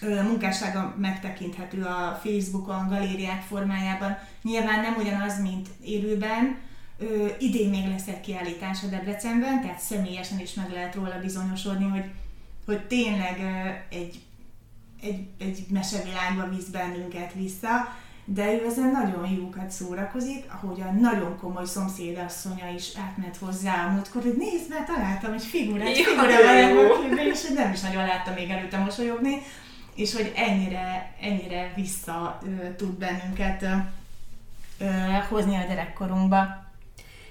munkássága 0.00 0.94
megtekinthető 0.98 1.82
a 1.82 2.20
Facebookon, 2.22 2.88
galériák 2.88 3.42
formájában. 3.42 4.18
Nyilván 4.42 4.80
nem 4.80 4.94
ugyanaz, 4.98 5.40
mint 5.40 5.68
élőben. 5.84 6.56
Ö, 6.98 7.28
idén 7.38 7.68
még 7.68 7.86
lesz 7.88 8.06
egy 8.06 8.20
kiállítás 8.20 8.82
a 8.82 8.86
Debrecenben, 8.86 9.60
tehát 9.60 9.78
személyesen 9.80 10.40
is 10.40 10.54
meg 10.54 10.70
lehet 10.70 10.94
róla 10.94 11.20
bizonyosodni, 11.20 11.88
hogy, 11.88 12.04
hogy 12.66 12.86
tényleg 12.86 13.38
ö, 13.40 13.94
egy, 13.96 14.20
egy, 15.02 15.26
egy 15.38 15.64
mesevilágba 15.68 16.48
visz 16.48 16.68
bennünket 16.68 17.32
vissza, 17.34 17.98
de 18.34 18.52
ő 18.52 18.64
ezen 18.66 18.90
nagyon 18.90 19.28
jókat 19.28 19.70
szórakozik, 19.70 20.44
ahogy 20.48 20.80
a 20.80 20.90
nagyon 20.90 21.38
komoly 21.38 21.64
szomszédasszonya 21.64 22.68
is 22.74 22.92
átment 22.96 23.36
hozzá 23.36 23.86
a 23.86 23.90
múltkor, 23.90 24.22
hogy 24.22 24.36
nézd, 24.36 24.68
mert 24.68 24.86
találtam 24.86 25.32
egy 25.32 25.44
figurát, 25.44 25.96
figura 25.96 26.16
van 27.12 27.18
és 27.18 27.48
nem 27.54 27.72
is 27.72 27.80
nagyon 27.80 28.04
láttam 28.04 28.34
még 28.34 28.50
előtte 28.50 28.78
mosolyogni, 28.78 29.42
és 29.94 30.14
hogy 30.14 30.32
ennyire, 30.36 31.14
ennyire 31.20 31.72
vissza 31.76 32.38
ö, 32.44 32.74
tud 32.76 32.92
bennünket 32.98 33.62
ö, 33.62 33.74
ö, 34.78 34.86
hozni 35.28 35.56
a 35.56 35.66
gyerekkorunkba. 35.68 36.64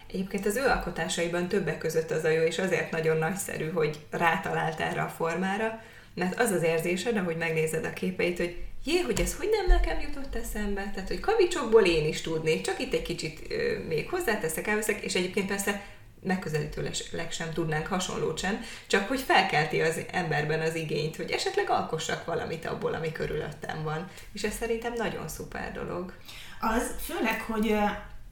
Egyébként 0.08 0.46
az 0.46 0.56
ő 0.56 0.66
alkotásaiban 0.66 1.48
többek 1.48 1.78
között 1.78 2.12
az 2.12 2.24
a 2.24 2.30
jó, 2.30 2.42
és 2.42 2.58
azért 2.58 2.92
nagyon 2.92 3.18
nagyszerű, 3.18 3.70
hogy 3.70 4.06
rátalált 4.10 4.80
erre 4.80 5.02
a 5.02 5.08
formára, 5.08 5.82
mert 6.14 6.40
az 6.40 6.52
az 6.52 6.64
érzésed, 6.64 7.18
ahogy 7.18 7.38
megnézed 7.38 7.86
a 7.86 7.94
képeit, 7.94 8.38
hogy 8.38 8.69
jé, 8.84 9.00
hogy 9.00 9.20
ez 9.20 9.36
hogy 9.36 9.50
nem 9.52 9.78
nekem 9.78 10.00
jutott 10.00 10.36
eszembe, 10.36 10.92
tehát 10.94 11.08
hogy 11.08 11.20
kavicsokból 11.20 11.86
én 11.86 12.08
is 12.08 12.22
tudnék, 12.22 12.62
csak 12.62 12.80
itt 12.80 12.94
egy 12.94 13.02
kicsit 13.02 13.52
ö, 13.52 13.78
még 13.88 14.10
hozzáteszek, 14.10 14.68
elveszek, 14.68 15.02
és 15.02 15.16
egyébként 15.16 15.48
persze 15.48 15.82
megközelítőleg 16.24 17.32
sem 17.32 17.54
tudnánk 17.54 17.88
hasonlót 17.88 18.38
sem, 18.38 18.62
csak 18.88 19.08
hogy 19.08 19.20
felkelti 19.20 19.82
az 19.82 20.02
emberben 20.12 20.60
az 20.60 20.76
igényt, 20.76 21.16
hogy 21.16 21.32
esetleg 21.32 21.70
alkossak 21.70 22.26
valamit 22.26 22.66
abból, 22.66 22.94
ami 22.94 23.12
körülöttem 23.12 23.84
van. 23.84 24.10
És 24.34 24.44
ez 24.44 24.54
szerintem 24.54 24.94
nagyon 24.94 25.28
szuper 25.28 25.72
dolog. 25.72 26.14
Az 26.60 26.96
főleg, 27.00 27.42
hogy 27.42 27.76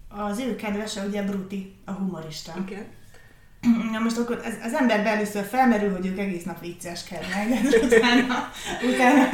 az 0.09 0.39
ő 0.39 0.55
kedvese 0.55 1.01
ugye 1.01 1.23
Bruti, 1.23 1.75
a 1.85 1.91
humorista. 1.91 2.53
Igen. 2.67 2.85
Na 3.91 3.99
most 3.99 4.17
akkor 4.17 4.41
az, 4.45 4.57
az 4.63 4.73
ember 4.73 5.05
először 5.05 5.43
felmerül, 5.43 5.91
hogy 5.91 6.05
ők 6.05 6.17
egész 6.17 6.43
nap 6.43 6.59
vicceskednek, 6.59 7.47
utána, 7.83 8.51
utána. 8.93 9.29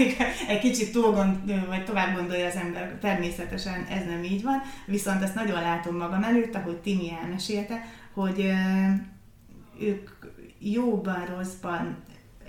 egy 0.48 0.60
kicsit 0.60 0.92
túl 0.92 1.12
gond, 1.12 1.68
vagy 1.68 1.86
tovább 1.86 2.16
gondolja 2.16 2.46
az 2.48 2.56
ember, 2.56 2.98
természetesen 3.02 3.86
ez 3.90 4.06
nem 4.06 4.24
így 4.24 4.44
van, 4.44 4.62
viszont 4.86 5.24
ezt 5.24 5.36
nagyon 5.36 5.62
látom 5.62 5.98
magam 5.98 6.24
előtt, 6.24 6.56
ahogy 6.56 6.78
Timi 6.78 7.12
elmesélte, 7.22 7.86
hogy 8.14 8.54
ők 9.80 10.10
jóban, 10.60 11.26
rosszban 11.26 11.98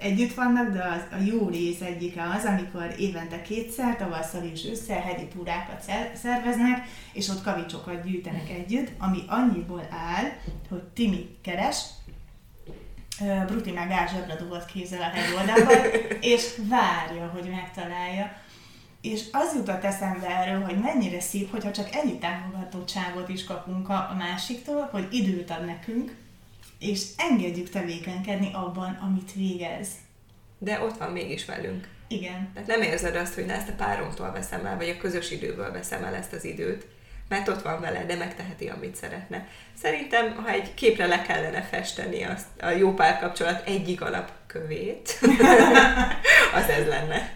együtt 0.05 0.35
vannak, 0.35 0.73
de 0.73 0.83
az, 0.83 1.19
a 1.19 1.23
jó 1.23 1.49
rész 1.49 1.81
egyike 1.81 2.23
az, 2.37 2.45
amikor 2.45 2.95
évente 2.99 3.43
kétszer, 3.43 3.97
tavasszal 3.97 4.43
és 4.43 4.65
ősszel 4.65 5.01
hegyi 5.01 5.27
túrákat 5.27 5.85
szerveznek, 6.15 6.87
és 7.13 7.29
ott 7.29 7.43
kavicsokat 7.43 8.05
gyűjtenek 8.05 8.51
együtt, 8.51 8.91
ami 8.99 9.19
annyiból 9.27 9.87
áll, 9.91 10.25
hogy 10.69 10.83
Timi 10.83 11.37
keres, 11.43 11.77
Bruti 13.47 13.71
meg 13.71 13.91
ázsebbre 13.91 14.37
dugott 14.37 14.67
kézzel 14.67 15.03
a 15.03 15.17
hegy 15.17 15.35
oldalban, 15.35 15.77
és 16.35 16.55
várja, 16.69 17.27
hogy 17.27 17.51
megtalálja. 17.51 18.33
És 19.01 19.23
az 19.33 19.55
jutott 19.55 19.85
eszembe 19.85 20.27
erről, 20.27 20.63
hogy 20.63 20.79
mennyire 20.79 21.21
szép, 21.21 21.51
hogyha 21.51 21.71
csak 21.71 21.95
ennyi 21.95 22.19
támogatottságot 22.19 23.29
is 23.29 23.45
kapunk 23.45 23.89
a 23.89 24.15
másiktól, 24.19 24.89
hogy 24.93 25.07
időt 25.11 25.51
ad 25.51 25.65
nekünk, 25.65 26.17
és 26.85 27.03
engedjük 27.17 27.71
tevékenykedni 27.71 28.51
abban, 28.53 28.99
amit 29.03 29.33
végez. 29.35 29.89
De 30.59 30.81
ott 30.81 30.97
van 30.97 31.13
mégis 31.13 31.45
velünk. 31.45 31.89
Igen. 32.09 32.51
Tehát 32.55 32.69
nem 32.69 32.83
érzed 32.83 33.17
azt, 33.17 33.35
hogy 33.35 33.47
na 33.47 33.53
ezt 33.53 33.69
a 33.69 33.75
páromtól 33.77 34.33
veszem 34.33 34.67
el, 34.67 34.77
vagy 34.77 34.89
a 34.89 34.97
közös 34.97 35.31
időből 35.31 35.73
veszem 35.73 36.05
el 36.05 36.15
ezt 36.15 36.33
az 36.33 36.45
időt, 36.45 36.87
mert 37.29 37.49
ott 37.49 37.63
van 37.63 37.81
vele, 37.81 38.05
de 38.05 38.15
megteheti, 38.15 38.69
amit 38.69 38.97
szeretne. 38.97 39.49
Szerintem, 39.83 40.35
ha 40.35 40.51
egy 40.51 40.75
képre 40.75 41.07
le 41.07 41.23
kellene 41.23 41.63
festeni 41.63 42.23
azt, 42.23 42.47
a 42.61 42.69
jó 42.69 42.95
párkapcsolat 42.95 43.67
egyik 43.67 44.01
alapkövét, 44.01 45.19
az 46.59 46.69
ez 46.69 46.87
lenne. 46.87 47.33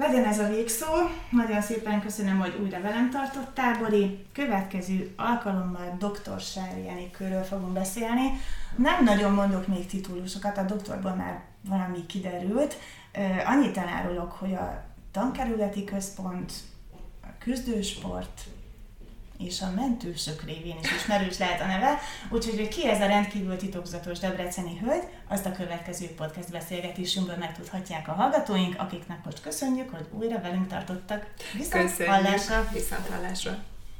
Legyen 0.00 0.24
ez 0.24 0.38
a 0.38 0.48
végszó. 0.48 0.86
Nagyon 1.30 1.60
szépen 1.60 2.00
köszönöm, 2.00 2.38
hogy 2.38 2.58
újra 2.62 2.80
velem 2.80 3.10
tartottál, 3.10 3.78
Bori. 3.78 4.26
Következő 4.32 5.14
alkalommal 5.16 5.96
dr. 5.98 6.40
Sári 6.40 7.10
körül 7.10 7.42
fogunk 7.42 7.72
beszélni. 7.72 8.22
Nem 8.76 9.04
nagyon 9.04 9.32
mondok 9.32 9.66
még 9.66 9.86
titulusokat, 9.86 10.58
a 10.58 10.62
doktorban 10.62 11.16
már 11.16 11.42
valami 11.68 12.06
kiderült. 12.06 12.76
Annyit 13.46 13.76
elárulok, 13.76 14.32
hogy 14.32 14.54
a 14.54 14.82
tankerületi 15.12 15.84
központ, 15.84 16.52
a 17.22 17.28
küzdősport, 17.38 18.40
és 19.44 19.60
a 19.60 19.70
mentősök 19.70 20.42
révén 20.42 20.76
is 20.82 20.92
ismerős 20.92 21.38
lehet 21.38 21.60
a 21.60 21.66
neve, 21.66 21.98
úgyhogy 22.30 22.56
hogy 22.56 22.68
ki 22.68 22.88
ez 22.88 23.00
a 23.00 23.06
rendkívül 23.06 23.56
titokzatos 23.56 24.18
debreceni 24.18 24.78
hölgy, 24.78 25.04
azt 25.28 25.46
a 25.46 25.52
következő 25.52 26.06
podcast 26.06 26.50
beszélgetésünkből 26.50 27.36
megtudhatják 27.36 28.08
a 28.08 28.12
hallgatóink, 28.12 28.74
akiknek 28.78 29.24
most 29.24 29.40
köszönjük, 29.40 29.90
hogy 29.90 30.06
újra 30.10 30.40
velünk 30.40 30.66
tartottak. 30.66 31.26
Viszont 31.52 31.90
Köszönjük. 31.90 32.14
hallásra! 32.14 32.68
Viszont 32.72 33.08
hallásra! 33.08 33.69